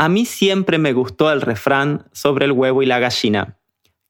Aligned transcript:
A 0.00 0.08
mí 0.08 0.24
siempre 0.24 0.78
me 0.78 0.94
gustó 0.94 1.30
el 1.30 1.42
refrán 1.42 2.08
sobre 2.12 2.46
el 2.46 2.52
huevo 2.52 2.82
y 2.82 2.86
la 2.86 2.98
gallina. 2.98 3.58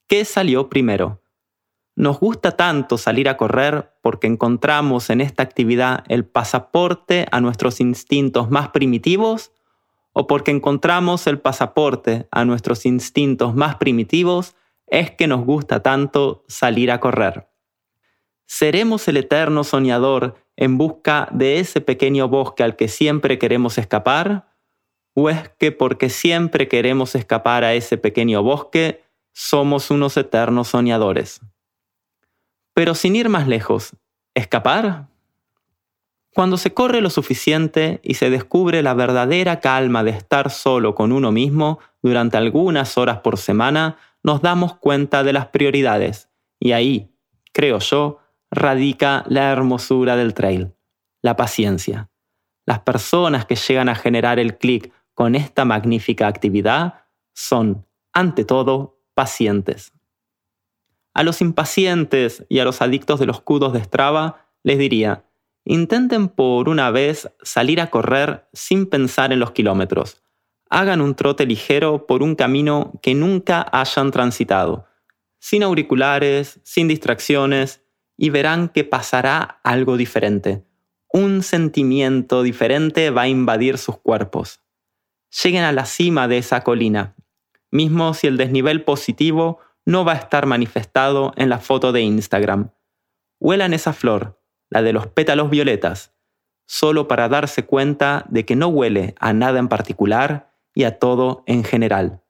¿Qué 0.06 0.24
salió 0.24 0.68
primero? 0.68 1.20
Nos 1.96 2.20
gusta 2.20 2.52
tanto 2.52 2.96
salir 2.96 3.28
a 3.28 3.36
correr 3.36 3.92
porque 4.00 4.29
encontramos 4.29 5.11
en 5.11 5.21
esta 5.21 5.42
actividad 5.42 6.04
el 6.06 6.24
pasaporte 6.24 7.26
a 7.32 7.40
nuestros 7.40 7.80
instintos 7.80 8.53
más 8.53 8.68
primitivos 8.68 9.50
o 10.12 10.29
porque 10.29 10.53
encontramos 10.53 11.26
el 11.26 11.40
pasaporte 11.40 12.29
a 12.30 12.45
nuestros 12.45 12.86
instintos 12.86 13.57
más 13.57 13.75
primitivos 13.75 14.54
es 14.86 15.11
que 15.11 15.27
nos 15.27 15.45
gusta 15.45 15.82
tanto 15.82 16.45
salir 16.46 16.93
a 16.93 17.00
correr. 17.00 17.48
¿Seremos 18.46 19.09
el 19.09 19.16
eterno 19.16 19.64
soñador 19.64 20.36
en 20.54 20.79
busca 20.79 21.29
de 21.32 21.59
ese 21.59 21.80
pequeño 21.80 22.29
bosque 22.29 22.62
al 22.62 22.77
que 22.77 22.86
siempre 22.86 23.41
queremos 23.41 23.77
escapar? 23.77 24.50
¿O 25.14 25.29
es 25.29 25.48
que 25.58 25.72
porque 25.72 26.08
siempre 26.08 26.68
queremos 26.68 27.14
escapar 27.14 27.64
a 27.64 27.75
ese 27.75 27.98
pequeño 27.98 28.43
bosque, 28.43 29.03
somos 29.32 29.90
unos 29.90 30.16
eternos 30.16 30.68
soñadores? 30.68 31.40
Pero 32.75 32.94
sin 32.94 33.16
ir 33.16 33.28
más 33.28 33.48
lejos, 33.48 33.97
¿escapar? 34.34 35.08
Cuando 36.33 36.56
se 36.56 36.72
corre 36.72 37.00
lo 37.00 37.11
suficiente 37.11 38.00
y 38.05 38.14
se 38.14 38.30
descubre 38.30 38.83
la 38.83 38.94
verdadera 38.94 39.61
calma 39.61 40.05
de 40.05 40.12
estar 40.12 40.50
solo 40.50 40.94
con 40.94 41.11
uno 41.11 41.33
mismo 41.33 41.80
durante 42.02 42.36
algunas 42.36 42.97
horas 42.97 43.19
por 43.19 43.36
semana, 43.36 43.97
nos 44.22 44.41
damos 44.41 44.77
cuenta 44.77 45.24
de 45.24 45.33
las 45.33 45.48
prioridades. 45.48 46.28
Y 46.61 46.72
ahí, 46.72 47.11
creo 47.52 47.80
yo, 47.80 48.19
radica 48.50 49.24
la 49.27 49.50
hermosura 49.50 50.14
del 50.14 50.34
trail, 50.34 50.72
la 51.20 51.34
paciencia. 51.36 52.11
Las 52.64 52.80
personas 52.80 53.47
que 53.47 53.56
llegan 53.56 53.88
a 53.88 53.97
generar 53.97 54.38
el 54.38 54.56
clic 54.56 54.92
con 55.20 55.34
esta 55.34 55.66
magnífica 55.66 56.28
actividad 56.28 57.05
son, 57.34 57.86
ante 58.14 58.42
todo, 58.47 59.02
pacientes. 59.12 59.92
A 61.12 61.22
los 61.24 61.42
impacientes 61.42 62.46
y 62.48 62.60
a 62.60 62.64
los 62.64 62.80
adictos 62.80 63.20
de 63.20 63.27
los 63.27 63.42
cudos 63.42 63.74
de 63.74 63.84
Strava 63.84 64.46
les 64.62 64.78
diría, 64.78 65.27
intenten 65.66 66.28
por 66.28 66.70
una 66.70 66.90
vez 66.90 67.30
salir 67.42 67.82
a 67.82 67.90
correr 67.90 68.48
sin 68.54 68.86
pensar 68.86 69.30
en 69.30 69.40
los 69.40 69.50
kilómetros. 69.50 70.22
Hagan 70.70 71.02
un 71.02 71.14
trote 71.14 71.44
ligero 71.44 72.06
por 72.06 72.22
un 72.22 72.34
camino 72.34 72.98
que 73.02 73.14
nunca 73.14 73.66
hayan 73.72 74.12
transitado, 74.12 74.86
sin 75.38 75.62
auriculares, 75.62 76.60
sin 76.62 76.88
distracciones, 76.88 77.84
y 78.16 78.30
verán 78.30 78.70
que 78.70 78.84
pasará 78.84 79.60
algo 79.64 79.98
diferente. 79.98 80.64
Un 81.12 81.42
sentimiento 81.42 82.42
diferente 82.42 83.10
va 83.10 83.20
a 83.20 83.28
invadir 83.28 83.77
sus 83.77 83.98
cuerpos. 83.98 84.62
Lleguen 85.42 85.64
a 85.64 85.73
la 85.73 85.84
cima 85.84 86.28
de 86.28 86.39
esa 86.39 86.62
colina, 86.62 87.14
mismo 87.70 88.14
si 88.14 88.27
el 88.27 88.36
desnivel 88.36 88.84
positivo 88.84 89.59
no 89.84 90.05
va 90.05 90.12
a 90.12 90.17
estar 90.17 90.47
manifestado 90.47 91.33
en 91.36 91.48
la 91.48 91.59
foto 91.59 91.92
de 91.92 92.03
Instagram. 92.03 92.73
Huelan 93.39 93.75
esa 93.75 93.92
flor, 93.92 94.42
la 94.69 94.83
de 94.83 94.92
los 94.92 95.06
pétalos 95.06 95.51
violetas, 95.51 96.14
solo 96.67 97.08
para 97.08 97.28
darse 97.28 97.64
cuenta 97.64 98.27
de 98.28 98.45
que 98.45 98.56
no 98.56 98.69
huele 98.69 99.14
a 99.19 99.33
nada 99.33 99.58
en 99.58 99.69
particular 99.69 100.55
y 100.75 100.84
a 100.84 100.98
todo 100.98 101.42
en 101.47 101.64
general. 101.64 102.23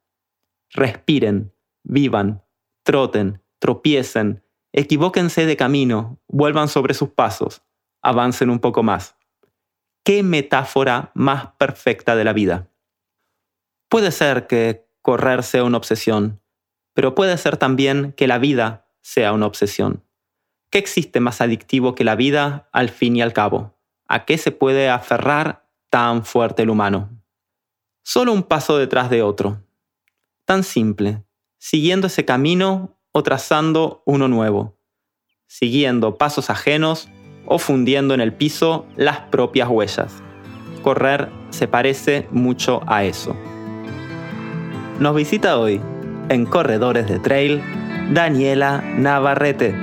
Respiren, 0.71 1.53
vivan, 1.83 2.45
troten, 2.84 3.43
tropiecen, 3.59 4.45
Equivóquense 4.73 5.47
de 5.47 5.56
camino, 5.56 6.21
vuelvan 6.28 6.69
sobre 6.69 6.95
sus 6.95 7.11
pasos, 7.11 7.65
avancen 8.03 8.51
un 8.51 8.61
poco 8.61 8.84
más. 8.84 9.17
¿Qué 10.05 10.23
metáfora 10.23 11.11
más 11.15 11.48
perfecta 11.59 12.15
de 12.15 12.23
la 12.23 12.33
vida? 12.33 12.69
Puede 13.91 14.12
ser 14.12 14.46
que 14.46 14.86
correr 15.02 15.42
sea 15.42 15.64
una 15.64 15.77
obsesión, 15.77 16.41
pero 16.94 17.16
puede 17.16 17.36
ser 17.36 17.56
también 17.56 18.12
que 18.12 18.28
la 18.28 18.38
vida 18.38 18.86
sea 19.00 19.32
una 19.32 19.47
obsesión. 19.47 20.05
¿Qué 20.70 20.78
existe 20.78 21.19
más 21.19 21.41
adictivo 21.41 21.97
que 21.97 22.04
la 22.04 22.15
vida 22.15 22.69
al 22.70 22.88
fin 22.91 23.16
y 23.16 23.22
al 23.22 23.32
cabo? 23.32 23.76
¿A 24.06 24.26
qué 24.26 24.38
se 24.38 24.53
puede 24.53 24.88
aferrar 24.88 25.69
tan 25.91 26.25
fuerte 26.25 26.62
el 26.62 26.70
humano? 26.70 27.20
Solo 28.04 28.32
un 28.32 28.44
paso 28.44 28.78
detrás 28.78 29.10
de 29.10 29.22
otro. 29.22 29.66
Tan 30.44 30.62
simple, 30.62 31.25
siguiendo 31.59 32.06
ese 32.06 32.25
camino 32.25 32.97
o 33.10 33.25
trazando 33.25 34.04
uno 34.06 34.28
nuevo, 34.28 34.78
siguiendo 35.48 36.16
pasos 36.16 36.48
ajenos 36.48 37.09
o 37.44 37.59
fundiendo 37.59 38.15
en 38.15 38.20
el 38.20 38.32
piso 38.32 38.86
las 38.97 39.19
propias 39.19 39.69
huellas. 39.69 40.22
Correr 40.84 41.28
se 41.50 41.66
parece 41.66 42.28
mucho 42.31 42.82
a 42.86 43.03
eso. 43.03 43.36
Nos 45.00 45.16
visita 45.16 45.59
hoy, 45.59 45.81
en 46.28 46.44
Corredores 46.44 47.09
de 47.09 47.19
Trail, 47.19 47.62
Daniela 48.12 48.84
Navarrete. 48.99 49.75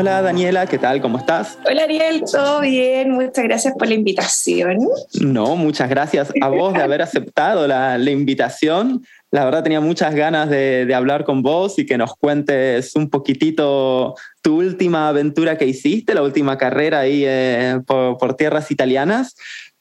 Hola 0.00 0.22
Daniela, 0.22 0.64
¿qué 0.68 0.78
tal? 0.78 1.00
¿Cómo 1.00 1.18
estás? 1.18 1.58
Hola 1.68 1.82
Ariel, 1.82 2.22
todo 2.30 2.60
bien, 2.60 3.10
muchas 3.10 3.42
gracias 3.42 3.74
por 3.76 3.88
la 3.88 3.94
invitación. 3.94 4.78
No, 5.20 5.56
muchas 5.56 5.90
gracias 5.90 6.32
a 6.40 6.48
vos 6.50 6.72
de 6.72 6.82
haber 6.82 7.02
aceptado 7.02 7.66
la, 7.66 7.98
invitación. 7.98 9.04
La 9.32 9.44
verdad 9.44 9.64
tenía 9.64 9.80
muchas 9.80 10.14
ganas 10.14 10.50
de, 10.50 10.88
hablar 10.94 11.24
con 11.24 11.42
vos 11.42 11.80
y 11.80 11.84
que 11.84 11.98
nos 11.98 12.14
cuentes 12.14 12.94
un 12.94 13.10
poquitito 13.10 14.14
tu 14.40 14.58
última 14.58 15.08
aventura 15.08 15.58
que 15.58 15.66
hiciste, 15.66 16.14
la 16.14 16.22
última 16.22 16.56
carrera 16.56 17.00
ahí 17.00 17.24
eh, 17.26 17.80
por, 17.84 18.36
tierras 18.36 18.70
italianas. 18.70 19.34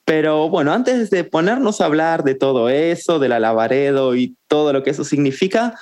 Pero 0.04 0.50
bueno, 0.50 0.74
antes 0.74 1.12
de 1.12 1.26
ponernos 1.26 1.80
a 1.80 1.86
hablar 1.86 2.24
de 2.24 2.34
todo 2.34 2.70
eso, 2.70 3.20
de 3.20 3.30
la 3.30 3.40
Lavaredo 3.40 4.16
y 4.16 4.36
todo 4.48 4.74
lo 4.74 4.82
que 4.82 4.90
eso 4.90 5.04
significa, 5.04 5.76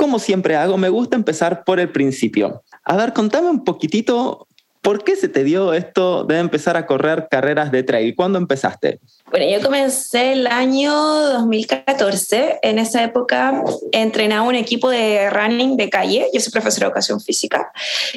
como 0.00 0.18
siempre 0.18 0.56
hago, 0.56 0.78
me 0.78 0.88
gusta 0.88 1.14
empezar 1.14 1.62
por 1.62 1.78
el 1.78 1.92
principio. 1.92 2.62
A 2.84 2.96
ver, 2.96 3.12
contame 3.12 3.50
un 3.50 3.64
poquitito, 3.64 4.48
¿por 4.80 5.04
qué 5.04 5.14
se 5.14 5.28
te 5.28 5.44
dio 5.44 5.74
esto 5.74 6.24
de 6.24 6.38
empezar 6.38 6.78
a 6.78 6.86
correr 6.86 7.28
carreras 7.30 7.70
de 7.70 7.82
trail? 7.82 8.16
¿Cuándo 8.16 8.38
empezaste? 8.38 8.98
Bueno, 9.30 9.44
yo 9.46 9.62
comencé 9.62 10.32
el 10.32 10.46
año 10.46 10.94
2014. 10.94 12.60
En 12.62 12.78
esa 12.78 13.04
época 13.04 13.62
entrenaba 13.92 14.48
un 14.48 14.54
equipo 14.54 14.88
de 14.88 15.28
running 15.28 15.76
de 15.76 15.90
calle. 15.90 16.28
Yo 16.32 16.40
soy 16.40 16.50
profesora 16.50 16.86
de 16.86 16.92
educación 16.92 17.20
física 17.20 17.70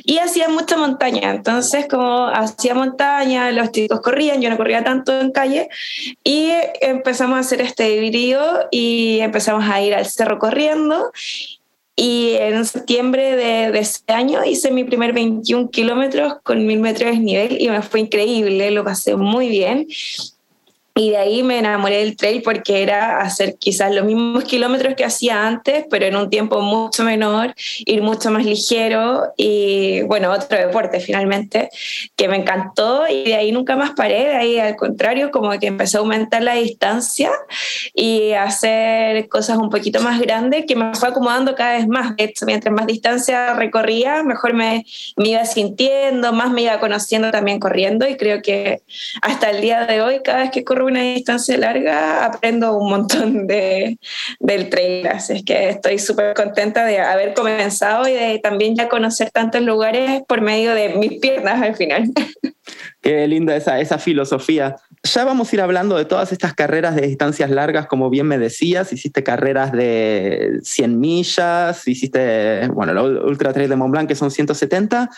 y 0.05 0.19
hacía 0.19 0.47
mucha 0.47 0.77
montaña. 0.77 1.31
Entonces, 1.31 1.87
como 1.89 2.27
hacía 2.27 2.75
montaña, 2.75 3.51
los 3.51 3.73
chicos 3.73 3.99
corrían, 3.99 4.41
yo 4.41 4.49
no 4.49 4.55
corría 4.55 4.85
tanto 4.85 5.19
en 5.19 5.33
calle 5.33 5.67
y 6.23 6.49
empezamos 6.79 7.35
a 7.35 7.39
hacer 7.41 7.59
este 7.59 7.93
híbrido 7.93 8.69
y 8.71 9.19
empezamos 9.19 9.69
a 9.69 9.81
ir 9.81 9.93
al 9.93 10.05
cerro 10.05 10.39
corriendo 10.39 11.11
y 11.95 12.31
en 12.33 12.65
septiembre 12.65 13.35
de, 13.35 13.77
ese 13.77 14.01
año 14.07 14.43
hice 14.43 14.71
mi 14.71 14.83
primer 14.83 15.13
21 15.13 15.69
kilómetros 15.69 16.35
con 16.43 16.65
mil 16.65 16.79
metros 16.79 17.11
de 17.11 17.19
nivel 17.19 17.61
y 17.61 17.69
me 17.69 17.81
fue 17.81 17.99
increíble, 17.99 18.71
lo 18.71 18.83
pasé 18.83 19.15
muy 19.15 19.47
bien. 19.49 19.87
Y 20.95 21.09
de 21.09 21.17
ahí 21.17 21.41
me 21.41 21.57
enamoré 21.57 21.97
del 21.97 22.15
trail 22.15 22.43
porque 22.43 22.83
era 22.83 23.17
hacer 23.17 23.55
quizás 23.57 23.93
los 23.95 24.05
mismos 24.05 24.43
kilómetros 24.43 24.93
que 24.93 25.03
hacía 25.03 25.47
antes, 25.47 25.85
pero 25.89 26.05
en 26.05 26.15
un 26.15 26.29
tiempo 26.29 26.61
mucho 26.61 27.03
menor, 27.03 27.55
ir 27.79 28.03
mucho 28.03 28.29
más 28.29 28.45
ligero 28.45 29.33
y 29.35 30.03
bueno, 30.03 30.31
otro 30.31 30.55
deporte 30.55 30.99
finalmente 30.99 31.69
que 32.15 32.27
me 32.27 32.37
encantó 32.37 33.07
y 33.07 33.23
de 33.23 33.33
ahí 33.33 33.51
nunca 33.51 33.75
más 33.75 33.93
paré, 33.93 34.25
de 34.25 34.35
ahí 34.35 34.59
al 34.59 34.75
contrario, 34.75 35.31
como 35.31 35.49
que 35.57 35.65
empecé 35.65 35.97
a 35.97 36.01
aumentar 36.01 36.43
la 36.43 36.53
distancia 36.53 37.31
y 37.95 38.33
hacer 38.33 39.27
cosas 39.29 39.57
un 39.57 39.71
poquito 39.71 39.99
más 40.01 40.21
grandes 40.21 40.65
que 40.67 40.75
me 40.75 40.93
fue 40.93 41.09
acomodando 41.09 41.55
cada 41.55 41.73
vez 41.73 41.87
más. 41.87 42.13
mientras 42.45 42.71
más 42.71 42.85
distancia 42.85 43.55
recorría, 43.55 44.21
mejor 44.21 44.53
me, 44.53 44.85
me 45.17 45.29
iba 45.29 45.43
sintiendo, 45.45 46.33
más 46.33 46.51
me 46.51 46.61
iba 46.61 46.79
conociendo 46.79 47.31
también 47.31 47.59
corriendo 47.59 48.07
y 48.07 48.15
creo 48.15 48.43
que 48.43 48.83
hasta 49.23 49.49
el 49.49 49.59
día 49.61 49.85
de 49.87 49.99
hoy, 49.99 50.21
cada 50.23 50.41
vez 50.41 50.51
que 50.51 50.63
corro 50.63 50.82
una 50.83 51.01
distancia 51.01 51.57
larga, 51.57 52.25
aprendo 52.25 52.77
un 52.77 52.89
montón 52.89 53.47
de, 53.47 53.97
del 54.39 54.69
trail. 54.69 55.07
Así 55.07 55.33
es 55.33 55.43
que 55.43 55.69
estoy 55.69 55.99
súper 55.99 56.33
contenta 56.33 56.85
de 56.85 56.99
haber 56.99 57.33
comenzado 57.33 58.07
y 58.07 58.13
de 58.13 58.39
también 58.39 58.75
ya 58.75 58.89
conocer 58.89 59.31
tantos 59.31 59.61
lugares 59.61 60.21
por 60.27 60.41
medio 60.41 60.73
de 60.73 60.89
mis 60.89 61.19
piernas 61.19 61.61
al 61.61 61.75
final. 61.75 62.11
Qué 63.01 63.27
linda 63.27 63.55
esa, 63.55 63.79
esa 63.79 63.97
filosofía. 63.97 64.77
Ya 65.03 65.25
vamos 65.25 65.51
a 65.51 65.55
ir 65.55 65.61
hablando 65.61 65.97
de 65.97 66.05
todas 66.05 66.31
estas 66.31 66.53
carreras 66.53 66.95
de 66.95 67.07
distancias 67.07 67.49
largas, 67.49 67.87
como 67.87 68.09
bien 68.09 68.25
me 68.27 68.37
decías, 68.37 68.93
hiciste 68.93 69.23
carreras 69.23 69.73
de 69.73 70.59
100 70.63 70.99
millas, 70.99 71.85
hiciste, 71.87 72.67
bueno, 72.69 72.93
la 72.93 73.03
Ultra 73.03 73.51
Trail 73.51 73.69
de 73.69 73.75
Mont 73.75 73.91
Blanc 73.91 74.07
que 74.07 74.15
son 74.15 74.31
170, 74.31 75.09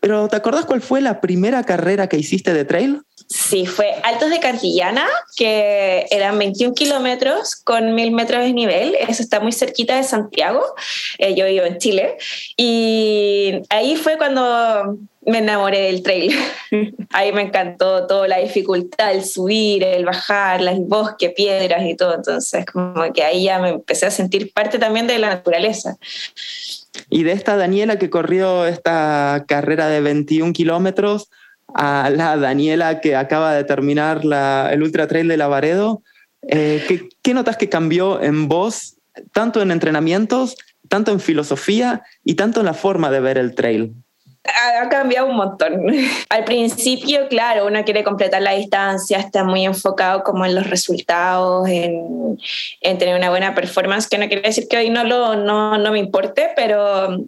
pero 0.00 0.28
¿te 0.28 0.36
acordás 0.36 0.66
cuál 0.66 0.82
fue 0.82 1.00
la 1.00 1.20
primera 1.20 1.62
carrera 1.62 2.08
que 2.08 2.18
hiciste 2.18 2.52
de 2.52 2.64
trail? 2.64 3.02
Sí, 3.32 3.64
fue 3.64 3.94
Altos 4.02 4.28
de 4.28 4.40
Cantillana, 4.40 5.08
que 5.36 6.06
eran 6.10 6.38
21 6.38 6.74
kilómetros 6.74 7.56
con 7.56 7.94
1000 7.94 8.12
metros 8.12 8.44
de 8.44 8.52
nivel. 8.52 8.94
Eso 9.08 9.22
está 9.22 9.40
muy 9.40 9.52
cerquita 9.52 9.96
de 9.96 10.04
Santiago. 10.04 10.62
Eh, 11.16 11.34
yo 11.34 11.46
vivo 11.46 11.64
en 11.64 11.78
Chile. 11.78 12.18
Y 12.58 13.62
ahí 13.70 13.96
fue 13.96 14.18
cuando 14.18 14.98
me 15.24 15.38
enamoré 15.38 15.80
del 15.80 16.02
trail. 16.02 16.34
ahí 17.10 17.32
me 17.32 17.40
encantó 17.40 18.06
toda 18.06 18.28
la 18.28 18.36
dificultad, 18.36 19.12
el 19.12 19.24
subir, 19.24 19.82
el 19.82 20.04
bajar, 20.04 20.60
el 20.60 20.80
bosque, 20.80 21.30
piedras 21.30 21.86
y 21.86 21.96
todo. 21.96 22.14
Entonces, 22.16 22.66
como 22.66 23.10
que 23.14 23.22
ahí 23.22 23.44
ya 23.44 23.58
me 23.60 23.70
empecé 23.70 24.04
a 24.04 24.10
sentir 24.10 24.52
parte 24.52 24.78
también 24.78 25.06
de 25.06 25.18
la 25.18 25.30
naturaleza. 25.30 25.96
Y 27.08 27.22
de 27.22 27.32
esta 27.32 27.56
Daniela 27.56 27.98
que 27.98 28.10
corrió 28.10 28.66
esta 28.66 29.46
carrera 29.48 29.88
de 29.88 30.02
21 30.02 30.52
kilómetros 30.52 31.30
a 31.74 32.10
la 32.10 32.36
Daniela 32.36 33.00
que 33.00 33.16
acaba 33.16 33.54
de 33.54 33.64
terminar 33.64 34.22
el 34.70 34.82
Ultra 34.82 35.06
Trail 35.06 35.28
de 35.28 35.36
Lavaredo, 35.36 36.02
eh, 36.48 36.84
¿qué, 36.88 37.08
¿qué 37.22 37.34
notas 37.34 37.56
que 37.56 37.68
cambió 37.68 38.22
en 38.22 38.48
vos, 38.48 38.96
tanto 39.32 39.62
en 39.62 39.70
entrenamientos, 39.70 40.56
tanto 40.88 41.12
en 41.12 41.20
filosofía 41.20 42.02
y 42.24 42.34
tanto 42.34 42.60
en 42.60 42.66
la 42.66 42.74
forma 42.74 43.10
de 43.10 43.20
ver 43.20 43.38
el 43.38 43.54
trail? 43.54 43.94
ha 44.44 44.88
cambiado 44.88 45.28
un 45.28 45.36
montón. 45.36 45.86
Al 46.28 46.44
principio, 46.44 47.28
claro, 47.28 47.66
uno 47.66 47.84
quiere 47.84 48.04
completar 48.04 48.42
la 48.42 48.52
distancia, 48.52 49.18
está 49.18 49.44
muy 49.44 49.64
enfocado 49.64 50.22
como 50.22 50.44
en 50.44 50.54
los 50.54 50.68
resultados, 50.68 51.68
en, 51.68 52.38
en 52.80 52.98
tener 52.98 53.16
una 53.16 53.30
buena 53.30 53.54
performance, 53.54 54.08
que 54.08 54.18
no 54.18 54.26
quiere 54.26 54.42
decir 54.42 54.66
que 54.68 54.78
hoy 54.78 54.90
no, 54.90 55.04
lo, 55.04 55.36
no, 55.36 55.78
no 55.78 55.92
me 55.92 55.98
importe, 55.98 56.50
pero 56.56 57.18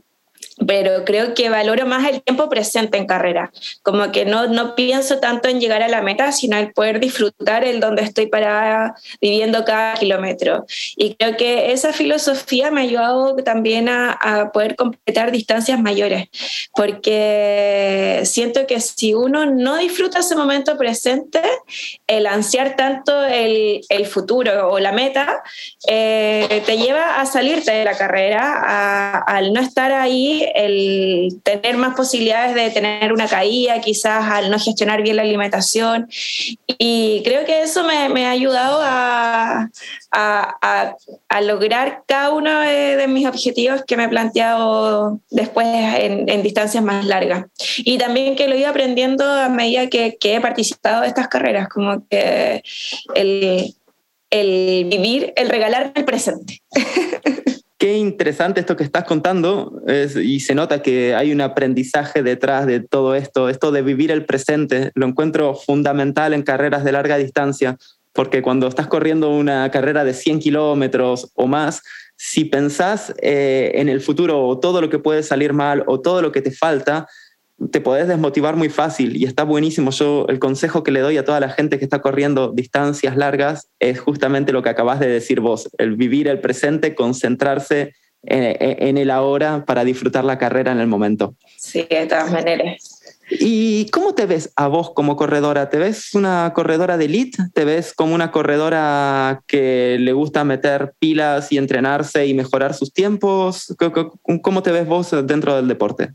pero 0.66 1.04
creo 1.04 1.34
que 1.34 1.48
valoro 1.48 1.86
más 1.86 2.08
el 2.08 2.22
tiempo 2.22 2.48
presente 2.48 2.98
en 2.98 3.06
carrera, 3.06 3.52
como 3.82 4.12
que 4.12 4.24
no, 4.24 4.46
no 4.46 4.74
pienso 4.74 5.18
tanto 5.18 5.48
en 5.48 5.60
llegar 5.60 5.82
a 5.82 5.88
la 5.88 6.02
meta, 6.02 6.32
sino 6.32 6.56
el 6.56 6.72
poder 6.72 7.00
disfrutar 7.00 7.64
el 7.64 7.80
donde 7.80 8.02
estoy 8.02 8.26
parada 8.26 8.94
viviendo 9.20 9.64
cada 9.64 9.94
kilómetro. 9.94 10.66
Y 10.96 11.14
creo 11.14 11.36
que 11.36 11.72
esa 11.72 11.92
filosofía 11.92 12.70
me 12.70 12.80
ha 12.80 12.84
ayudado 12.84 13.36
también 13.36 13.88
a, 13.88 14.12
a 14.12 14.52
poder 14.52 14.76
completar 14.76 15.32
distancias 15.32 15.80
mayores, 15.80 16.28
porque 16.74 18.22
siento 18.24 18.66
que 18.66 18.80
si 18.80 19.14
uno 19.14 19.46
no 19.46 19.76
disfruta 19.76 20.20
ese 20.20 20.36
momento 20.36 20.76
presente, 20.76 21.40
el 22.06 22.26
ansiar 22.26 22.76
tanto 22.76 23.24
el, 23.24 23.80
el 23.88 24.06
futuro 24.06 24.68
o 24.70 24.78
la 24.78 24.92
meta, 24.92 25.42
eh, 25.88 26.62
te 26.66 26.76
lleva 26.76 27.20
a 27.20 27.26
salirte 27.26 27.72
de 27.72 27.84
la 27.84 27.96
carrera, 27.96 29.18
al 29.26 29.52
no 29.52 29.60
estar 29.60 29.92
ahí 29.92 30.43
el 30.54 31.40
tener 31.42 31.76
más 31.76 31.94
posibilidades 31.94 32.54
de 32.54 32.70
tener 32.70 33.12
una 33.12 33.28
caída, 33.28 33.80
quizás 33.80 34.24
al 34.30 34.50
no 34.50 34.58
gestionar 34.58 35.02
bien 35.02 35.16
la 35.16 35.22
alimentación. 35.22 36.08
Y 36.66 37.22
creo 37.24 37.44
que 37.44 37.62
eso 37.62 37.84
me, 37.84 38.26
ha 38.26 38.30
ayudado 38.30 38.80
a, 38.82 39.70
a, 40.10 41.40
lograr 41.40 42.02
cada 42.06 42.30
uno 42.30 42.60
de, 42.60 43.06
mis 43.08 43.26
objetivos 43.26 43.82
que 43.86 43.96
me 43.96 44.04
he 44.04 44.08
planteado 44.08 45.20
después 45.30 45.66
en, 45.68 46.42
distancias 46.42 46.82
más 46.82 47.04
largas. 47.04 47.46
Y 47.78 47.98
también 47.98 48.36
que 48.36 48.48
lo 48.48 48.54
he 48.54 48.60
ido 48.60 48.68
aprendiendo 48.68 49.24
a 49.24 49.48
medida 49.48 49.88
que, 49.88 50.16
que 50.18 50.36
he 50.36 50.40
participado 50.40 51.02
de 51.02 51.08
estas 51.08 51.28
carreras, 51.28 51.68
como 51.68 52.06
que 52.08 52.62
el, 53.14 53.74
el 54.30 54.86
vivir, 54.86 55.32
el 55.36 55.48
regalar 55.48 55.92
el 55.94 56.04
presente. 56.04 56.62
qué 57.78 57.96
interesante 57.96 58.60
esto 58.60 58.76
que 58.76 58.84
estás 58.84 59.04
contando 59.04 59.82
y 60.22 60.40
se 60.40 60.54
nota 60.54 60.82
que 60.82 61.14
hay 61.14 61.32
un 61.32 61.40
aprendizaje 61.40 62.22
detrás 62.22 62.66
de 62.66 62.80
todo 62.80 63.14
esto, 63.14 63.48
esto 63.48 63.72
de 63.72 63.82
vivir 63.82 64.10
el 64.10 64.24
presente, 64.24 64.90
lo 64.94 65.06
encuentro 65.06 65.54
fundamental 65.54 66.34
en 66.34 66.42
carreras 66.42 66.84
de 66.84 66.92
larga 66.92 67.16
distancia, 67.16 67.76
porque 68.12 68.42
cuando 68.42 68.68
estás 68.68 68.86
corriendo 68.86 69.30
una 69.30 69.70
carrera 69.70 70.04
de 70.04 70.14
100 70.14 70.38
kilómetros 70.38 71.30
o 71.34 71.46
más, 71.46 71.82
si 72.16 72.44
pensás 72.44 73.12
eh, 73.20 73.72
en 73.74 73.88
el 73.88 74.00
futuro 74.00 74.46
o 74.46 74.58
todo 74.60 74.80
lo 74.80 74.88
que 74.88 75.00
puede 75.00 75.22
salir 75.22 75.52
mal 75.52 75.82
o 75.86 76.00
todo 76.00 76.22
lo 76.22 76.32
que 76.32 76.42
te 76.42 76.52
falta, 76.52 77.08
te 77.70 77.80
podés 77.80 78.08
desmotivar 78.08 78.56
muy 78.56 78.68
fácil 78.68 79.16
y 79.16 79.24
está 79.24 79.44
buenísimo. 79.44 79.90
Yo 79.90 80.26
el 80.28 80.38
consejo 80.38 80.82
que 80.82 80.90
le 80.90 81.00
doy 81.00 81.16
a 81.16 81.24
toda 81.24 81.40
la 81.40 81.50
gente 81.50 81.78
que 81.78 81.84
está 81.84 82.00
corriendo 82.00 82.52
distancias 82.52 83.16
largas 83.16 83.68
es 83.78 84.00
justamente 84.00 84.52
lo 84.52 84.62
que 84.62 84.70
acabas 84.70 85.00
de 85.00 85.08
decir 85.08 85.40
vos, 85.40 85.70
el 85.78 85.96
vivir 85.96 86.28
el 86.28 86.40
presente, 86.40 86.94
concentrarse 86.94 87.92
en, 88.26 88.96
el 88.96 89.10
ahora 89.10 89.64
para 89.66 89.84
disfrutar 89.84 90.24
la 90.24 90.38
carrera 90.38 90.72
en 90.72 90.80
el 90.80 90.86
momento. 90.86 91.36
Sí, 91.58 91.86
de 91.88 92.06
todas 92.06 92.32
maneras. 92.32 93.02
¿Y 93.30 93.88
cómo 93.90 94.14
te 94.14 94.26
ves 94.26 94.52
a 94.56 94.68
vos 94.68 94.92
como 94.92 95.16
corredora? 95.16 95.70
¿Te 95.70 95.78
ves 95.78 96.14
una 96.14 96.52
corredora 96.54 96.96
de 96.96 97.06
elite? 97.06 97.42
¿Te 97.52 97.64
ves 97.64 97.92
como 97.92 98.14
una 98.14 98.30
corredora 98.30 99.42
que 99.46 99.96
le 100.00 100.12
gusta 100.12 100.44
meter 100.44 100.94
pilas 100.98 101.52
y 101.52 101.58
entrenarse 101.58 102.26
y 102.26 102.34
mejorar 102.34 102.74
sus 102.74 102.92
tiempos? 102.92 103.74
¿Cómo 104.42 104.62
te 104.62 104.72
ves 104.72 104.86
vos 104.86 105.10
dentro 105.26 105.56
del 105.56 105.68
deporte? 105.68 106.14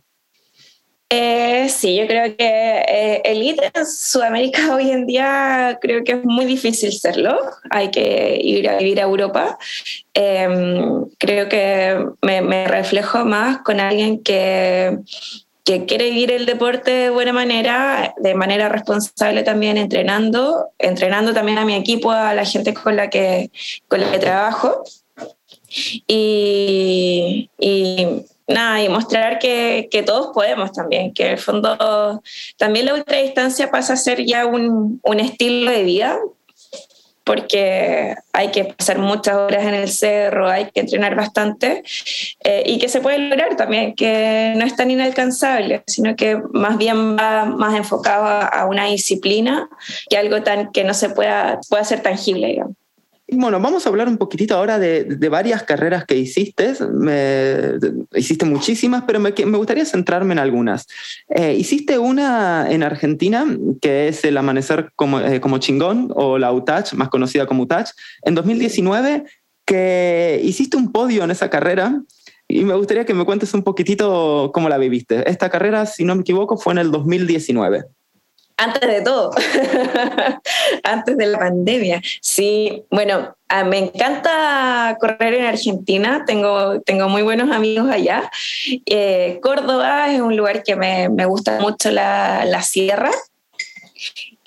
Eh, 1.12 1.70
sí, 1.70 1.96
yo 1.96 2.06
creo 2.06 2.38
que 2.38 2.46
eh, 2.46 3.22
elite 3.26 3.72
en 3.74 3.86
Sudamérica 3.88 4.76
hoy 4.76 4.92
en 4.92 5.08
día 5.08 5.80
creo 5.82 6.04
que 6.04 6.12
es 6.14 6.24
muy 6.24 6.46
difícil 6.46 6.94
serlo. 6.94 7.36
Hay 7.72 7.90
que 7.90 8.40
ir 8.42 8.70
a 8.70 8.78
vivir 8.78 9.00
a 9.00 9.06
Europa. 9.06 9.58
Em, 10.14 11.06
creo 11.18 11.50
que 11.50 11.98
me, 12.22 12.68
reflejo 12.68 13.26
más 13.26 13.60
con 13.64 13.80
alguien 13.80 14.22
que, 14.22 15.00
que 15.66 15.86
quiere 15.86 16.12
vivir 16.12 16.32
el 16.32 16.46
deporte 16.46 16.92
de 16.92 17.10
buena 17.10 17.34
manera, 17.34 18.14
de 18.18 18.36
manera 18.36 18.70
responsable 18.70 19.42
también, 19.42 19.78
entrenando, 19.78 20.70
entrenando 20.78 21.34
también 21.34 21.58
a 21.58 21.66
mi 21.66 21.74
equipo, 21.74 22.12
a 22.12 22.36
la 22.36 22.46
gente 22.46 22.76
con 22.76 22.96
la 22.96 23.10
que, 23.10 23.50
con 23.88 24.02
la 24.02 24.12
que 24.12 24.20
trabajo. 24.20 24.84
Y, 26.08 27.50
y 27.60 28.08
nada, 28.50 28.84
y 28.84 28.90
mostrar 28.90 29.40
que, 29.40 29.88
todos 30.06 30.32
podemos 30.34 30.72
también, 30.72 31.14
que 31.14 31.26
en 31.26 31.32
el 31.34 31.38
fondo 31.38 32.22
también 32.58 32.86
la 32.86 32.96
ultradistancia 32.96 33.70
pasa 33.70 33.94
a 33.94 33.98
ser 33.98 34.26
ya 34.26 34.46
un, 34.46 35.00
un, 35.04 35.20
estilo 35.20 35.72
de 35.72 35.84
vida, 35.84 36.18
porque 37.24 38.16
hay 38.34 38.50
que 38.50 38.66
pasar 38.66 38.98
muchas 38.98 39.36
horas 39.36 39.64
en 39.64 39.76
el 39.76 39.88
cerro, 39.90 40.50
hay 40.50 40.72
que 40.72 40.80
entrenar 40.80 41.16
bastante, 41.16 41.84
eh, 42.44 42.64
y 42.66 42.80
que 42.80 42.90
se 42.90 43.02
puede 43.02 43.20
lograr 43.20 43.56
también, 43.56 43.94
que 43.94 44.54
no 44.56 44.66
es 44.66 44.76
tan 44.76 44.90
inalcanzable, 44.90 45.84
sino 45.86 46.16
que 46.16 46.42
más 46.52 46.80
bien 46.80 47.16
va 47.16 47.46
más 47.46 47.76
enfocado 47.76 48.26
a, 48.26 48.66
una 48.66 48.86
disciplina 48.86 49.70
que 50.10 50.18
algo 50.18 50.42
tan 50.42 50.72
que 50.72 50.84
no 50.84 50.96
se 50.96 51.10
pueda, 51.10 51.60
pueda 51.70 51.84
ser 51.84 52.02
tangible, 52.02 52.48
digamos. 52.48 52.76
Bueno, 53.32 53.60
vamos 53.60 53.86
a 53.86 53.90
hablar 53.90 54.08
un 54.08 54.18
poquitito 54.18 54.56
ahora 54.56 54.80
de, 54.80 55.04
varias 55.30 55.64
carreras 55.64 56.06
que 56.06 56.16
hiciste. 56.16 56.74
hiciste 58.16 58.46
muchísimas, 58.46 59.04
pero 59.06 59.20
me, 59.20 59.32
gustaría 59.32 59.86
centrarme 59.86 60.34
en 60.34 60.40
algunas. 60.40 60.88
Eh, 61.30 61.56
hiciste 61.58 61.98
una 61.98 62.68
en 62.70 62.84
Argentina, 62.84 63.46
que 63.82 64.08
es 64.08 64.24
el 64.24 64.38
Amanecer 64.38 64.92
como, 64.96 65.20
eh, 65.20 65.40
como 65.40 65.60
Chingón, 65.60 66.12
o 66.16 66.38
la 66.38 66.52
UTACH, 66.52 66.94
más 66.94 67.10
conocida 67.10 67.46
como 67.46 67.64
UTACH, 67.64 67.92
en 68.24 68.36
2019, 68.36 69.24
que 69.66 70.42
hiciste 70.44 70.78
un 70.78 70.92
podio 70.92 71.24
en 71.24 71.32
esa 71.32 71.50
carrera. 71.50 72.02
Y 72.48 72.64
me 72.64 72.74
gustaría 72.74 73.06
que 73.06 73.14
me 73.14 73.26
cuentes 73.26 73.54
un 73.54 73.64
poquitito 73.64 74.52
cómo 74.54 74.70
la 74.70 74.80
viviste. 74.80 75.30
Esta 75.30 75.50
carrera, 75.50 75.86
si 75.86 76.04
no 76.04 76.16
me 76.16 76.22
equivoco, 76.22 76.58
fue 76.58 76.74
en 76.74 76.80
el 76.80 76.92
2019 76.92 77.86
antes 78.60 78.82
de 78.82 79.02
todo, 79.02 79.32
antes 80.84 81.18
de 81.18 81.26
la 81.26 81.40
pandemia. 81.40 82.02
Sí, 82.22 82.84
bueno, 82.92 83.36
ah, 83.48 83.64
me 83.64 83.78
encanta 83.78 84.98
correr 85.00 85.34
en 85.36 85.46
Argentina, 85.46 86.24
tengo, 86.28 86.82
tengo 86.82 87.08
muy 87.08 87.22
buenos 87.22 87.52
amigos 87.52 87.90
allá. 87.90 88.30
Eh, 88.86 89.40
Córdoba 89.42 90.12
es 90.12 90.20
un 90.20 90.36
lugar 90.36 90.64
que 90.64 90.76
me, 90.76 91.08
me 91.10 91.26
gusta 91.26 91.60
mucho 91.60 91.90
la, 91.90 92.44
la 92.46 92.62
sierra 92.62 93.12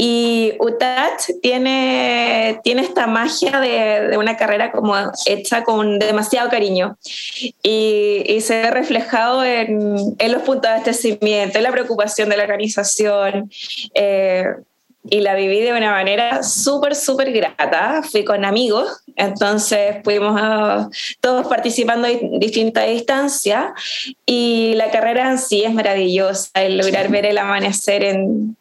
y 0.05 0.55
UTACH 0.59 1.39
tiene, 1.41 2.61
tiene 2.65 2.83
esta 2.83 3.07
magia 3.07 3.61
de, 3.61 4.09
de, 4.09 4.19
una 4.19 4.37
carrera 4.37 4.73
como 4.73 4.97
hecha 5.27 5.63
con 5.63 6.01
demasiado 6.01 6.51
cariño 6.51 6.99
y, 7.63 8.25
y 8.27 8.41
se 8.41 8.63
ve 8.63 8.71
reflejado 8.73 9.45
en, 9.45 10.17
en, 10.19 10.33
los 10.33 10.43
puntos 10.43 10.63
de 10.63 10.69
abastecimiento, 10.71 11.59
en 11.59 11.63
la 11.63 11.71
preocupación 11.71 12.29
de 12.31 12.37
la 12.37 12.43
organización. 12.43 13.49
Eh, 13.95 14.45
y 15.09 15.21
la 15.21 15.37
viví 15.37 15.61
de 15.61 15.73
una 15.73 15.93
manera 15.93 16.43
súper, 16.43 16.97
súper 16.97 17.33
grata. 17.33 18.03
Fui 18.03 18.25
con 18.25 18.45
amigos, 18.45 19.05
entonces 19.15 19.99
fuimos 20.03 20.41
a, 20.41 20.89
todos 21.21 21.47
participando 21.47 22.09
en 22.09 22.41
distintas 22.41 22.89
distancias 22.89 23.67
y 24.27 24.75
la 24.75 24.91
carrera 24.91 25.31
en 25.31 25.39
sí 25.39 25.63
es 25.63 25.73
maravillosa, 25.73 26.51
el 26.55 26.79
lograr 26.79 27.09
ver 27.09 27.27
el 27.27 27.39
amanecer 27.39 28.03
en 28.03 28.57